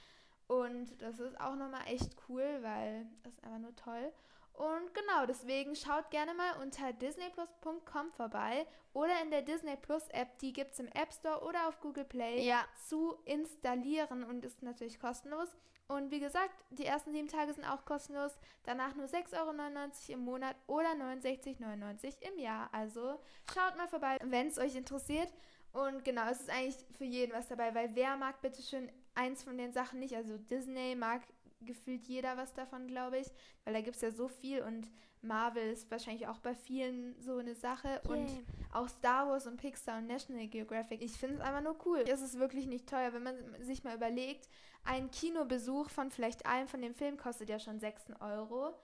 Und 0.49 1.01
das 1.01 1.21
ist 1.21 1.41
auch 1.41 1.55
nochmal 1.55 1.83
echt 1.87 2.17
cool, 2.29 2.59
weil 2.63 3.07
das 3.23 3.35
ist 3.35 3.45
einfach 3.45 3.59
nur 3.59 3.77
toll. 3.77 4.13
Und 4.57 4.95
genau, 4.95 5.27
deswegen 5.27 5.77
schaut 5.77 6.11
gerne 6.11 6.33
mal 6.33 6.61
unter 6.63 6.93
disneyplus.com 6.95 8.11
vorbei 8.13 8.67
oder 8.95 9.13
in 9.23 9.31
der 9.31 9.43
Disney 9.43 9.77
Plus 9.77 10.09
App, 10.09 10.39
die 10.39 10.55
gibt 10.55 10.73
es 10.73 10.79
im 10.79 10.89
App 10.89 11.13
Store 11.13 11.43
oder 11.45 11.69
auf 11.69 11.79
Google 11.81 12.05
Play 12.07 12.43
Ja. 12.43 12.65
zu 12.89 13.17
installieren 13.27 14.25
und 14.25 14.45
ist 14.47 14.63
natürlich 14.63 14.99
kostenlos. 14.99 15.49
Und 15.89 16.11
wie 16.11 16.21
gesagt, 16.21 16.55
die 16.71 16.87
ersten 16.87 17.13
sieben 17.13 17.29
Tage 17.29 17.53
sind 17.53 17.65
auch 17.65 17.85
kostenlos, 17.85 18.33
danach 18.65 18.95
nur 18.95 19.07
6,99 19.07 19.39
Euro 19.41 20.13
im 20.15 20.21
Monat 20.21 20.57
oder 20.67 20.89
69,99 20.95 22.15
im 22.23 22.39
Jahr. 22.39 22.69
Also 22.73 23.21
schaut 23.53 23.77
mal 23.77 23.87
vorbei, 23.89 24.17
wenn 24.25 24.49
es 24.49 24.59
euch 24.59 24.75
interessiert. 24.75 25.33
Und 25.73 26.05
genau, 26.05 26.29
es 26.31 26.41
ist 26.41 26.51
eigentlich 26.51 26.83
für 26.97 27.05
jeden 27.05 27.33
was 27.33 27.49
dabei, 27.49 27.75
weil 27.75 27.95
wer 27.95 28.17
mag 28.17 28.41
bitte 28.41 28.63
schön 28.63 28.91
eins 29.15 29.45
von 29.45 29.59
den 29.59 29.73
Sachen 29.75 30.01
nicht? 30.01 30.17
Also 30.17 30.39
Disney 30.39 30.95
mag 30.97 31.21
gefühlt 31.61 32.07
jeder 32.07 32.37
was 32.37 32.55
davon, 32.55 32.87
glaube 32.87 33.19
ich, 33.19 33.29
weil 33.65 33.75
da 33.75 33.81
gibt 33.81 33.97
es 33.97 34.03
ja 34.03 34.11
so 34.11 34.29
viel 34.29 34.63
und 34.63 34.91
Marvel 35.23 35.71
ist 35.71 35.91
wahrscheinlich 35.91 36.29
auch 36.29 36.39
bei 36.39 36.55
vielen 36.55 37.21
so 37.21 37.39
eine 37.39 37.55
Sache 37.55 37.89
Yay. 37.89 38.13
und 38.13 38.45
auch 38.73 38.89
Star 38.89 39.29
Wars 39.29 39.47
und 39.47 39.57
Pixar 39.57 39.99
und 39.99 40.07
National 40.07 40.47
Geographic. 40.47 41.03
Ich 41.03 41.13
finde 41.13 41.37
es 41.37 41.41
einfach 41.41 41.63
nur 41.63 41.77
cool. 41.87 42.05
Es 42.07 42.21
ist 42.21 42.39
wirklich 42.39 42.67
nicht 42.67 42.89
teuer, 42.89 43.13
wenn 43.13 43.23
man 43.23 43.37
sich 43.65 43.83
mal 43.83 43.97
überlegt, 43.97 44.49
ein 44.85 45.11
Kinobesuch 45.11 45.91
von 45.91 46.11
vielleicht 46.11 46.47
einem 46.47 46.69
von 46.69 46.81
den 46.81 46.95
Filmen 46.95 47.17
kostet 47.17 47.49
ja 47.49 47.59
schon 47.59 47.81
6 47.81 48.05
Euro. 48.21 48.75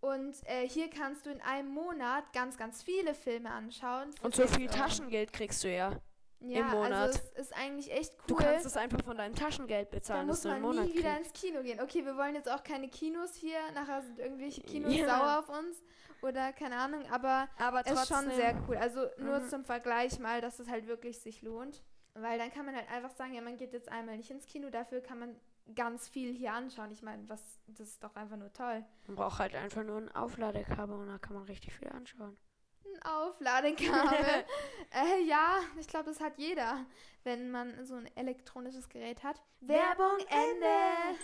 Und 0.00 0.34
äh, 0.46 0.68
hier 0.68 0.90
kannst 0.90 1.26
du 1.26 1.30
in 1.30 1.40
einem 1.42 1.72
Monat 1.72 2.32
ganz, 2.32 2.56
ganz 2.56 2.82
viele 2.82 3.14
Filme 3.14 3.50
anschauen. 3.50 4.10
Und 4.22 4.34
so 4.34 4.42
6 4.42 4.56
viel. 4.56 4.68
Taschengeld 4.68 5.32
kriegst 5.32 5.62
du 5.62 5.72
ja. 5.72 6.00
Ja, 6.48 6.60
im 6.60 6.70
Monat. 6.70 6.92
Also 6.92 7.20
es 7.34 7.46
ist 7.46 7.56
eigentlich 7.56 7.92
echt 7.92 8.12
cool. 8.20 8.24
Du 8.28 8.34
kannst 8.36 8.66
es 8.66 8.76
einfach 8.76 9.02
von 9.04 9.16
deinem 9.16 9.34
Taschengeld 9.34 9.88
da 9.92 9.96
bezahlen, 9.96 10.26
muss 10.26 10.42
dass 10.42 10.54
du 10.54 10.60
man 10.60 10.76
nie 10.86 10.94
wieder 10.94 11.14
kriegst. 11.16 11.34
ins 11.34 11.40
Kino 11.40 11.62
gehen. 11.62 11.80
Okay, 11.80 12.04
wir 12.04 12.16
wollen 12.16 12.34
jetzt 12.34 12.50
auch 12.50 12.62
keine 12.62 12.88
Kinos 12.88 13.34
hier. 13.34 13.58
Nachher 13.74 14.02
sind 14.02 14.18
irgendwelche 14.18 14.60
Kinos 14.62 14.94
Ja. 14.94 15.06
sauer 15.06 15.38
auf 15.40 15.48
uns. 15.48 15.82
Oder 16.22 16.52
keine 16.52 16.76
Ahnung. 16.76 17.04
Aber 17.10 17.48
Aber 17.58 17.84
es 17.84 17.90
ist 17.92 18.08
schon 18.08 18.30
sehr 18.30 18.54
cool. 18.68 18.76
Also 18.76 19.06
nur 19.18 19.40
Mhm. 19.40 19.48
zum 19.48 19.64
Vergleich 19.64 20.18
mal, 20.20 20.40
dass 20.40 20.58
es 20.60 20.68
halt 20.68 20.86
wirklich 20.86 21.20
sich 21.20 21.42
lohnt. 21.42 21.82
Weil 22.14 22.38
dann 22.38 22.52
kann 22.52 22.66
man 22.66 22.76
halt 22.76 22.90
einfach 22.90 23.10
sagen, 23.10 23.32
ja, 23.34 23.40
man 23.40 23.56
geht 23.56 23.72
jetzt 23.72 23.90
einmal 23.90 24.16
nicht 24.18 24.30
ins 24.30 24.46
Kino. 24.46 24.68
Dafür 24.70 25.00
kann 25.00 25.18
man 25.18 25.34
ganz 25.74 26.08
viel 26.08 26.32
hier 26.34 26.52
anschauen. 26.52 26.90
Ich 26.92 27.02
meine, 27.02 27.26
was, 27.28 27.42
das 27.68 27.88
ist 27.88 28.04
doch 28.04 28.14
einfach 28.16 28.36
nur 28.36 28.52
toll. 28.52 28.84
Man 29.06 29.16
braucht 29.16 29.38
halt 29.38 29.54
einfach 29.54 29.82
nur 29.82 29.96
ein 29.96 30.14
Aufladekabel 30.14 30.94
und 30.96 31.06
da 31.08 31.18
kann 31.18 31.34
man 31.34 31.44
richtig 31.44 31.72
viel 31.74 31.88
anschauen. 31.88 32.36
Ein 32.84 33.02
Aufladekabel. 33.02 34.44
äh, 34.90 35.22
ja, 35.24 35.60
ich 35.78 35.86
glaube, 35.88 36.06
das 36.06 36.20
hat 36.20 36.38
jeder, 36.38 36.84
wenn 37.24 37.50
man 37.50 37.84
so 37.84 37.94
ein 37.94 38.08
elektronisches 38.16 38.88
Gerät 38.88 39.22
hat. 39.22 39.40
Werbung 39.60 40.18
Ende. 40.28 41.18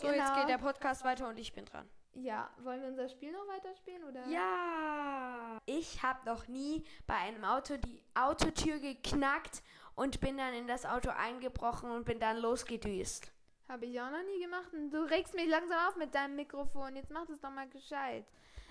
So, 0.00 0.06
jetzt 0.08 0.16
Genau. 0.28 0.34
geht 0.40 0.48
der 0.48 0.58
Podcast 0.58 1.04
weiter 1.04 1.28
und 1.28 1.38
ich 1.38 1.52
bin 1.52 1.64
dran. 1.64 1.88
Ja, 2.14 2.50
wollen 2.62 2.80
wir 2.80 2.88
unser 2.88 3.08
Spiel 3.08 3.32
noch 3.32 3.46
weiterspielen 3.46 4.02
oder? 4.04 4.26
Ja. 4.26 5.58
Ich 5.66 6.02
habe 6.02 6.24
noch 6.26 6.48
nie 6.48 6.84
bei 7.06 7.14
einem 7.14 7.44
Auto 7.44 7.76
die 7.76 8.02
Autotür 8.14 8.78
geknackt 8.80 9.62
und 9.94 10.20
bin 10.20 10.36
dann 10.38 10.54
in 10.54 10.66
das 10.66 10.84
Auto 10.86 11.10
eingebrochen 11.10 11.90
und 11.90 12.04
bin 12.04 12.18
dann 12.18 12.38
losgedüst. 12.38 13.30
Habe 13.68 13.86
ich 13.86 14.00
auch 14.00 14.10
noch 14.10 14.24
nie 14.24 14.42
gemacht. 14.42 14.72
Und 14.72 14.90
du 14.90 15.04
regst 15.08 15.34
mich 15.34 15.46
langsam 15.48 15.78
auf 15.88 15.96
mit 15.96 16.12
deinem 16.14 16.34
Mikrofon. 16.34 16.96
Jetzt 16.96 17.10
mach 17.12 17.26
das 17.26 17.40
doch 17.40 17.50
mal 17.50 17.68
gescheit. 17.68 18.24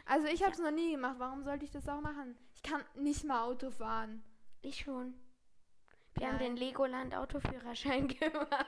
Also 0.09 0.25
ich 0.27 0.41
habe 0.41 0.53
es 0.53 0.59
noch 0.59 0.71
nie 0.71 0.91
gemacht. 0.91 1.15
Warum 1.19 1.43
sollte 1.43 1.65
ich 1.65 1.71
das 1.71 1.87
auch 1.87 2.01
machen? 2.01 2.35
Ich 2.55 2.63
kann 2.63 2.83
nicht 2.95 3.23
mal 3.23 3.43
Auto 3.43 3.69
fahren. 3.69 4.23
Ich 4.61 4.79
schon. 4.79 5.13
Wir 6.15 6.27
haben 6.27 6.37
Nein. 6.37 6.55
den 6.55 6.57
Legoland 6.57 7.15
Autoführerschein 7.15 8.07
gemacht. 8.19 8.65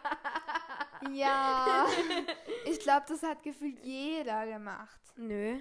Ja, 1.12 1.88
ich 2.66 2.80
glaube, 2.80 3.06
das 3.08 3.24
hat 3.24 3.42
gefühlt 3.42 3.80
jeder 3.84 4.46
gemacht. 4.46 5.02
Nö. 5.16 5.60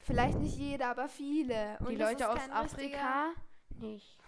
Vielleicht 0.00 0.38
nicht 0.38 0.58
jeder, 0.58 0.88
aber 0.88 1.08
viele. 1.08 1.78
Und 1.80 1.88
Die 1.88 1.96
Leute 1.96 2.28
aus 2.28 2.50
Afrika 2.50 3.32
nicht. 3.80 4.18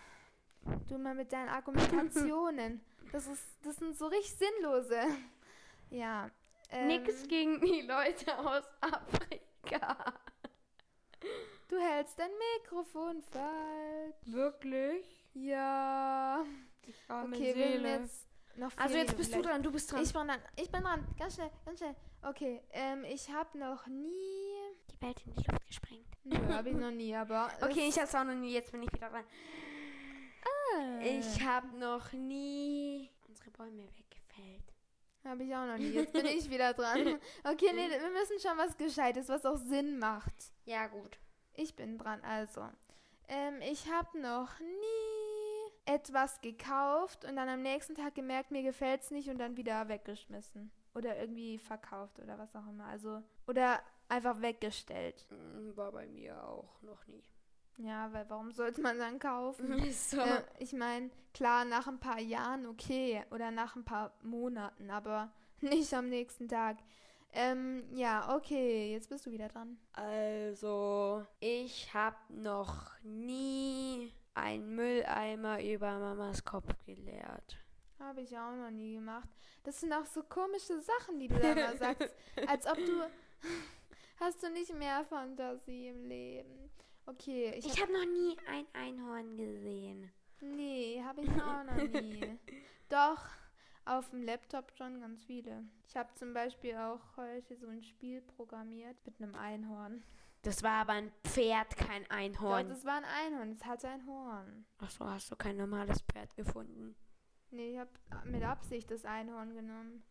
Du 0.88 0.96
mal 0.96 1.14
mit 1.14 1.32
deinen 1.32 1.48
Argumentationen. 1.48 2.80
Das, 3.12 3.28
ist, 3.28 3.44
das 3.62 3.76
sind 3.76 3.96
so 3.96 4.08
richtig 4.08 4.34
sinnlose. 4.34 5.00
Ja. 5.90 6.28
Ähm, 6.70 6.88
Nix 6.88 7.28
gegen 7.28 7.60
die 7.60 7.82
Leute 7.82 8.36
aus 8.36 8.64
Afrika. 8.80 10.12
Du 11.68 11.78
hältst 11.78 12.18
dein 12.18 12.30
Mikrofon 12.62 13.23
falsch. 13.23 14.14
Wirklich? 14.26 15.04
Ja. 15.35 16.45
Arme 17.09 17.37
Okay, 17.37 17.54
wir 17.56 17.66
Seele. 17.66 17.92
haben 17.95 18.02
jetzt 18.04 18.26
noch 18.56 18.71
vier 18.73 18.80
also 18.83 18.97
jetzt 18.97 19.16
bist 19.16 19.35
du 19.35 19.40
gleich. 19.40 19.50
dran, 19.52 19.62
du 19.62 19.73
bist 19.73 19.90
dran. 19.92 20.02
Ich 20.02 20.12
bin 20.12 20.26
dran. 20.28 20.40
Ich 20.56 20.71
bin 20.71 20.83
dran. 20.83 21.06
Ganz 21.18 21.35
schnell, 21.35 21.50
ganz 21.64 21.78
schnell. 21.80 21.97
Okay, 22.23 22.62
ähm, 22.71 23.04
ich 23.04 23.28
habe 23.30 23.59
noch 23.59 23.87
nie. 23.88 24.54
die 24.90 25.02
Welt 25.02 25.21
in 25.26 25.35
die 25.35 25.42
Luft 25.50 25.66
gesprengt. 25.66 26.06
Nö, 26.25 26.37
habe 26.54 26.71
ich 26.71 26.76
noch 26.76 26.90
nie, 26.92 27.14
aber. 27.14 27.50
Okay, 27.61 27.88
ich 27.88 27.99
hab's 27.99 28.14
auch 28.14 28.25
noch 28.25 28.35
nie, 28.35 28.52
jetzt 28.52 28.71
bin 28.73 28.83
ich 28.83 28.92
wieder 28.92 29.09
dran. 29.11 29.25
Ich 31.00 31.36
Ich 31.36 31.45
hab 31.45 31.73
noch 31.75 32.12
nie 32.12 33.10
unsere 33.28 33.50
Bäume 33.50 33.84
weggefällt. 33.84 34.73
Habe 35.26 35.45
ich 35.45 35.54
auch 35.54 35.67
noch 35.67 35.78
nie. 35.78 35.91
Jetzt 35.91 36.12
bin 36.12 36.26
ich 36.26 36.50
wieder 36.50 36.73
dran. 36.75 37.19
Okay, 37.45 37.73
nee, 37.75 37.89
wir 37.91 38.10
müssen 38.10 38.39
schon 38.41 38.56
was 38.58 38.76
Gescheites, 38.76 39.28
was 39.28 39.45
auch 39.45 39.56
Sinn 39.56 39.99
macht. 39.99 40.52
Ja, 40.65 40.86
gut. 40.86 41.19
Ich 41.54 41.75
bin 41.76 41.99
dran, 41.99 42.21
also. 42.23 42.69
Ähm, 43.28 43.60
ich 43.62 43.91
habe 43.91 44.21
noch 44.21 44.58
nie 44.60 45.73
etwas 45.86 46.41
gekauft 46.41 47.25
und 47.25 47.36
dann 47.36 47.49
am 47.49 47.62
nächsten 47.62 47.95
Tag 47.95 48.15
gemerkt, 48.15 48.50
mir 48.50 48.62
gefällt's 48.62 49.10
nicht 49.10 49.28
und 49.28 49.39
dann 49.39 49.56
wieder 49.56 49.89
weggeschmissen. 49.89 50.71
Oder 50.95 51.19
irgendwie 51.19 51.58
verkauft 51.58 52.19
oder 52.19 52.39
was 52.39 52.54
auch 52.56 52.67
immer. 52.69 52.86
Also, 52.86 53.23
oder 53.47 53.80
einfach 54.08 54.41
weggestellt. 54.41 55.26
Mm, 55.30 55.76
War 55.76 55.93
bei 55.93 56.06
mir 56.06 56.43
auch 56.43 56.80
noch 56.82 57.06
nie. 57.06 57.23
Ja, 57.78 58.12
weil 58.12 58.28
warum 58.28 58.52
sollte 58.52 58.80
man 58.80 58.99
dann 58.99 59.19
kaufen? 59.19 59.78
so. 59.93 60.21
Äh, 60.21 60.43
ich 60.58 60.73
meine, 60.73 61.10
klar, 61.34 61.65
nach 61.65 61.86
ein 61.86 62.00
paar 62.00 62.21
Jahren 62.21 62.67
okay 62.67 63.23
oder 63.30 63.50
nach 63.50 63.76
ein 63.76 63.84
paar 63.84 64.12
Monaten, 64.23 64.91
aber 64.91 65.30
nicht 65.60 65.93
am 65.95 66.08
nächsten 66.08 66.49
Tag. 66.49 66.78
Ähm, 67.32 67.84
ja, 67.95 68.34
okay, 68.34 68.93
jetzt 68.93 69.10
bist 69.10 69.26
du 69.26 69.30
wieder 69.30 69.49
dran. 69.49 69.76
Also, 69.93 71.26
ich 71.39 71.93
hab 71.93 72.30
noch 72.30 72.93
nie 73.02 74.12
einen 74.34 74.75
Mülleimer 74.75 75.62
über 75.62 75.99
Mamas 75.99 76.45
Kopf 76.45 76.73
geleert. 76.86 77.58
Habe 77.99 78.23
ich 78.23 78.39
auch 78.39 78.54
noch 78.54 78.71
nie 78.71 78.95
gemacht. 78.95 79.28
Das 79.65 79.80
sind 79.80 79.93
auch 79.93 80.06
so 80.06 80.23
komische 80.23 80.80
Sachen, 80.80 81.19
die 81.19 81.28
du 81.28 81.39
da 81.39 81.54
mal 81.54 81.76
sagst. 81.76 82.15
Als 82.47 82.67
ob 82.67 82.76
du. 82.76 83.02
Hast 84.21 84.43
du 84.43 84.50
nicht 84.50 84.73
mehr 84.75 85.04
Fantasie 85.04 85.89
im 85.89 86.04
Leben? 86.04 86.71
Okay, 87.06 87.54
ich, 87.56 87.66
Ich 87.66 87.73
hab, 87.80 87.88
habe 87.88 87.92
noch 87.92 88.04
nie 88.12 88.36
ein 88.49 88.66
Einhorn 88.73 89.36
gesehen. 89.36 90.10
Nee, 90.40 91.02
habe 91.04 91.23
ich 91.23 91.30
auch 91.30 91.64
noch 91.64 92.00
nie. 92.00 92.38
Doch, 92.88 93.21
auf 93.84 94.10
dem 94.10 94.23
Laptop 94.23 94.73
schon 94.76 95.00
ganz 95.00 95.23
viele. 95.25 95.64
Ich 95.86 95.97
habe 95.97 96.12
zum 96.14 96.34
Beispiel 96.34 96.76
auch 96.76 97.00
heute 97.16 97.56
so 97.56 97.69
ein 97.69 97.82
Spiel 97.82 98.21
programmiert 98.21 98.97
mit 99.06 99.21
einem 99.21 99.34
Einhorn. 99.34 100.02
Das 100.42 100.62
war 100.62 100.82
aber 100.82 100.92
ein 100.92 101.12
Pferd, 101.25 101.76
kein 101.76 102.04
Doch, 102.04 102.10
Einhorn. 102.10 102.69
das 102.69 102.84
war 102.84 102.97
ein 102.99 103.04
Einhorn, 103.04 103.50
es 103.52 103.64
hatte 103.64 103.88
ein 103.88 104.06
Horn. 104.06 104.66
Achso, 104.78 105.04
hast 105.06 105.30
du 105.30 105.36
kein 105.36 105.56
normales 105.56 106.02
Pferd 106.02 106.34
gefunden? 106.36 106.95
Nee, 107.50 107.73
ich 107.73 107.78
habe 107.78 107.90
mit 108.25 108.42
Absicht 108.42 108.90
das 108.90 109.04
Einhorn 109.04 109.54
genommen. 109.54 110.04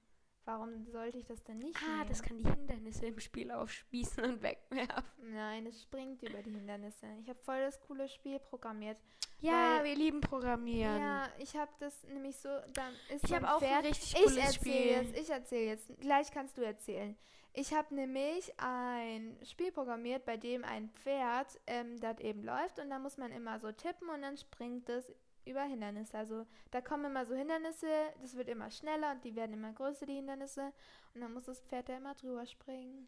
Warum 0.45 0.86
sollte 0.91 1.17
ich 1.17 1.25
das 1.25 1.43
denn 1.43 1.58
nicht 1.58 1.75
Ah, 1.84 1.97
nehmen? 1.97 2.10
das 2.10 2.21
kann 2.21 2.38
die 2.38 2.47
Hindernisse 2.49 3.08
im 3.08 3.19
Spiel 3.19 3.51
aufspießen 3.51 4.23
und 4.23 4.41
wegwerfen. 4.43 5.34
Nein, 5.34 5.65
es 5.65 5.81
springt 5.81 6.21
über 6.21 6.41
die 6.43 6.51
Hindernisse. 6.51 7.08
Ich 7.21 7.27
habe 7.29 7.39
voll 7.43 7.60
das 7.62 7.79
coole 7.81 8.08
Spiel 8.08 8.39
programmiert. 8.39 8.97
Ja, 9.41 9.77
Weil- 9.79 9.86
wir 9.86 9.95
lieben 9.95 10.21
Programmieren. 10.21 10.99
Ja, 11.01 11.27
ich 11.39 11.55
habe 11.55 11.71
das 11.79 12.03
nämlich 12.03 12.38
so, 12.38 12.49
dann 12.73 12.93
ist 13.13 13.23
ich 13.25 13.34
habe 13.34 13.51
auch 13.51 13.60
Pferd. 13.60 13.73
ein 13.79 13.86
richtig 13.86 14.13
Ich 14.13 14.23
cooles 14.23 14.38
erzähle 14.38 14.53
Spiel. 14.53 14.86
jetzt, 14.91 15.17
ich 15.19 15.29
erzähle 15.29 15.65
jetzt. 15.65 15.99
Gleich 15.99 16.31
kannst 16.31 16.58
du 16.58 16.62
erzählen. 16.62 17.17
Ich 17.58 17.73
habe 17.73 17.95
nämlich 17.95 18.53
ein 18.60 19.38
Spiel 19.43 19.71
programmiert, 19.71 20.25
bei 20.25 20.38
dem 20.38 20.63
ein 20.63 20.89
Pferd 20.89 21.47
ähm, 21.67 21.97
das 22.01 22.19
eben 22.19 22.43
läuft 22.43 22.79
und 22.79 22.89
da 22.89 22.99
muss 22.99 23.17
man 23.17 23.31
immer 23.31 23.60
so 23.60 23.71
tippen 23.71 24.10
und 24.10 24.21
dann 24.21 24.38
springt 24.38 24.89
es 24.89 25.12
über 25.45 25.63
Hindernisse. 25.63 26.17
Also 26.17 26.45
da 26.71 26.81
kommen 26.81 27.05
immer 27.05 27.25
so 27.25 27.36
Hindernisse, 27.36 27.88
das 28.21 28.36
wird 28.36 28.49
immer 28.49 28.69
schneller 28.69 29.12
und 29.12 29.23
die 29.23 29.36
werden 29.36 29.53
immer 29.53 29.73
größer, 29.73 30.05
die 30.05 30.15
Hindernisse. 30.15 30.73
Und 31.13 31.21
dann 31.21 31.34
muss 31.34 31.45
das 31.45 31.62
Pferd 31.62 31.89
da 31.89 31.97
immer 31.97 32.15
drüber 32.15 32.45
springen. 32.45 33.08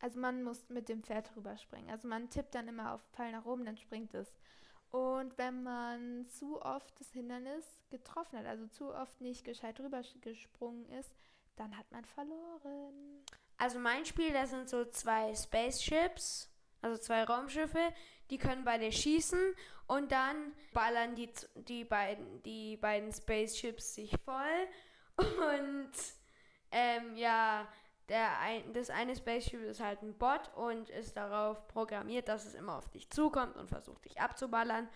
Also 0.00 0.20
man 0.20 0.42
muss 0.42 0.68
mit 0.68 0.88
dem 0.88 1.02
Pferd 1.02 1.34
drüber 1.34 1.56
springen. 1.56 1.90
Also 1.90 2.08
man 2.08 2.30
tippt 2.30 2.54
dann 2.54 2.68
immer 2.68 2.94
auf 2.94 3.02
Pfeil 3.12 3.32
nach 3.32 3.44
oben, 3.44 3.64
dann 3.64 3.76
springt 3.76 4.14
es. 4.14 4.32
Und 4.90 5.36
wenn 5.36 5.62
man 5.62 6.26
zu 6.28 6.62
oft 6.62 6.98
das 6.98 7.10
Hindernis 7.10 7.66
getroffen 7.90 8.38
hat, 8.38 8.46
also 8.46 8.66
zu 8.68 8.94
oft 8.94 9.20
nicht 9.20 9.44
gescheit 9.44 9.78
drüber 9.78 10.02
gesprungen 10.20 10.88
ist, 10.92 11.14
dann 11.56 11.76
hat 11.76 11.90
man 11.90 12.04
verloren. 12.04 13.24
Also 13.58 13.78
mein 13.78 14.06
Spiel, 14.06 14.32
da 14.32 14.46
sind 14.46 14.68
so 14.68 14.84
zwei 14.84 15.34
Spaceships, 15.34 16.48
also 16.82 17.00
zwei 17.00 17.24
Raumschiffe, 17.24 17.92
die 18.30 18.38
können 18.38 18.64
beide 18.64 18.92
schießen 18.92 19.54
und 19.86 20.12
dann 20.12 20.52
ballern 20.72 21.14
die, 21.14 21.30
die, 21.54 21.84
beiden, 21.84 22.42
die 22.42 22.76
beiden 22.76 23.12
Spaceships 23.12 23.94
sich 23.94 24.12
voll. 24.24 24.68
Und 25.18 25.90
ähm, 26.70 27.16
ja, 27.16 27.66
der 28.08 28.38
ein, 28.38 28.72
das 28.72 28.90
eine 28.90 29.16
Spaceship 29.16 29.62
ist 29.62 29.80
halt 29.80 30.02
ein 30.02 30.16
Bot 30.16 30.50
und 30.54 30.88
ist 30.90 31.16
darauf 31.16 31.66
programmiert, 31.68 32.28
dass 32.28 32.46
es 32.46 32.54
immer 32.54 32.76
auf 32.76 32.88
dich 32.88 33.10
zukommt 33.10 33.56
und 33.56 33.68
versucht 33.68 34.04
dich 34.04 34.20
abzuballern. 34.20 34.88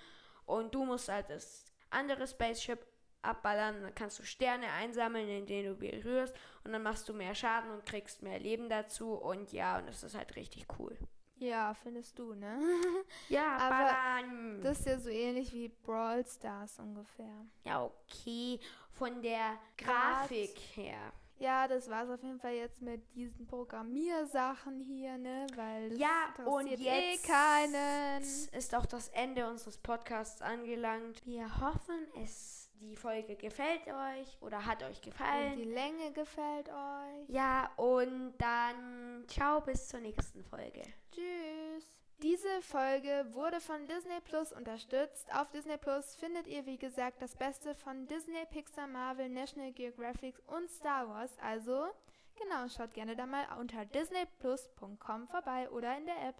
Und 0.46 0.74
du 0.74 0.84
musst 0.84 1.08
halt 1.08 1.28
das 1.30 1.72
andere 1.90 2.26
Spaceship 2.26 2.86
abballern, 3.22 3.82
dann 3.82 3.94
kannst 3.94 4.18
du 4.18 4.24
Sterne 4.24 4.70
einsammeln, 4.72 5.28
in 5.28 5.46
denen 5.46 5.70
du 5.70 5.74
berührst. 5.76 6.34
Und 6.64 6.72
dann 6.72 6.82
machst 6.82 7.08
du 7.08 7.14
mehr 7.14 7.34
Schaden 7.34 7.70
und 7.70 7.86
kriegst 7.86 8.22
mehr 8.22 8.38
Leben 8.38 8.68
dazu. 8.68 9.14
Und 9.14 9.52
ja, 9.52 9.78
und 9.78 9.88
das 9.88 10.02
ist 10.02 10.16
halt 10.16 10.34
richtig 10.36 10.66
cool. 10.78 10.96
Ja, 11.42 11.74
findest 11.74 12.18
du, 12.18 12.34
ne? 12.34 12.58
Ja, 13.28 13.56
Aber 13.58 13.84
Ballern. 13.84 14.60
Das 14.62 14.78
ist 14.80 14.86
ja 14.86 14.98
so 14.98 15.08
ähnlich 15.08 15.52
wie 15.52 15.68
Brawl 15.68 16.24
Stars 16.26 16.78
ungefähr. 16.78 17.46
ja, 17.64 17.84
okay. 17.84 18.60
Von 18.92 19.20
der 19.22 19.58
Grad. 19.76 20.28
Grafik 20.28 20.56
her. 20.74 21.12
Ja, 21.38 21.66
das 21.66 21.90
war's 21.90 22.08
auf 22.08 22.22
jeden 22.22 22.38
Fall 22.38 22.52
jetzt 22.54 22.80
mit 22.82 23.02
diesen 23.16 23.46
Programmiersachen 23.46 24.78
hier, 24.80 25.18
ne? 25.18 25.46
Weil 25.56 25.90
das 25.90 25.98
Ja, 25.98 26.32
und 26.44 26.66
interessiert 26.68 26.94
jetzt 27.02 27.24
eh 27.24 27.32
keinen. 27.32 28.22
ist 28.52 28.74
auch 28.76 28.86
das 28.86 29.08
Ende 29.08 29.48
unseres 29.48 29.76
Podcasts 29.78 30.40
angelangt. 30.42 31.26
Wir 31.26 31.60
hoffen, 31.60 32.06
es 32.22 32.61
die 32.82 32.96
Folge 32.96 33.36
gefällt 33.36 33.86
euch 33.86 34.36
oder 34.40 34.64
hat 34.66 34.82
euch 34.82 34.96
Und 34.98 35.02
gefallen. 35.04 35.56
die 35.56 35.64
Länge 35.64 36.12
gefällt 36.12 36.68
euch. 36.68 37.28
Ja, 37.28 37.70
und 37.76 38.34
dann 38.38 39.24
ciao 39.28 39.60
bis 39.60 39.88
zur 39.88 40.00
nächsten 40.00 40.42
Folge. 40.44 40.82
Tschüss. 41.12 41.88
Diese 42.22 42.62
Folge 42.62 43.26
wurde 43.32 43.60
von 43.60 43.84
Disney 43.86 44.20
Plus 44.24 44.52
unterstützt. 44.52 45.26
Auf 45.34 45.50
Disney 45.50 45.76
Plus 45.76 46.14
findet 46.14 46.46
ihr, 46.46 46.64
wie 46.66 46.76
gesagt, 46.78 47.20
das 47.20 47.34
Beste 47.34 47.74
von 47.74 48.06
Disney, 48.06 48.44
Pixar, 48.48 48.86
Marvel, 48.86 49.28
National 49.28 49.72
Geographic 49.72 50.36
und 50.46 50.70
Star 50.70 51.08
Wars. 51.08 51.36
Also, 51.42 51.86
genau, 52.40 52.68
schaut 52.68 52.94
gerne 52.94 53.16
da 53.16 53.26
mal 53.26 53.44
unter 53.58 53.84
disneyplus.com 53.86 55.26
vorbei 55.26 55.68
oder 55.70 55.96
in 55.98 56.06
der 56.06 56.28
App. 56.28 56.36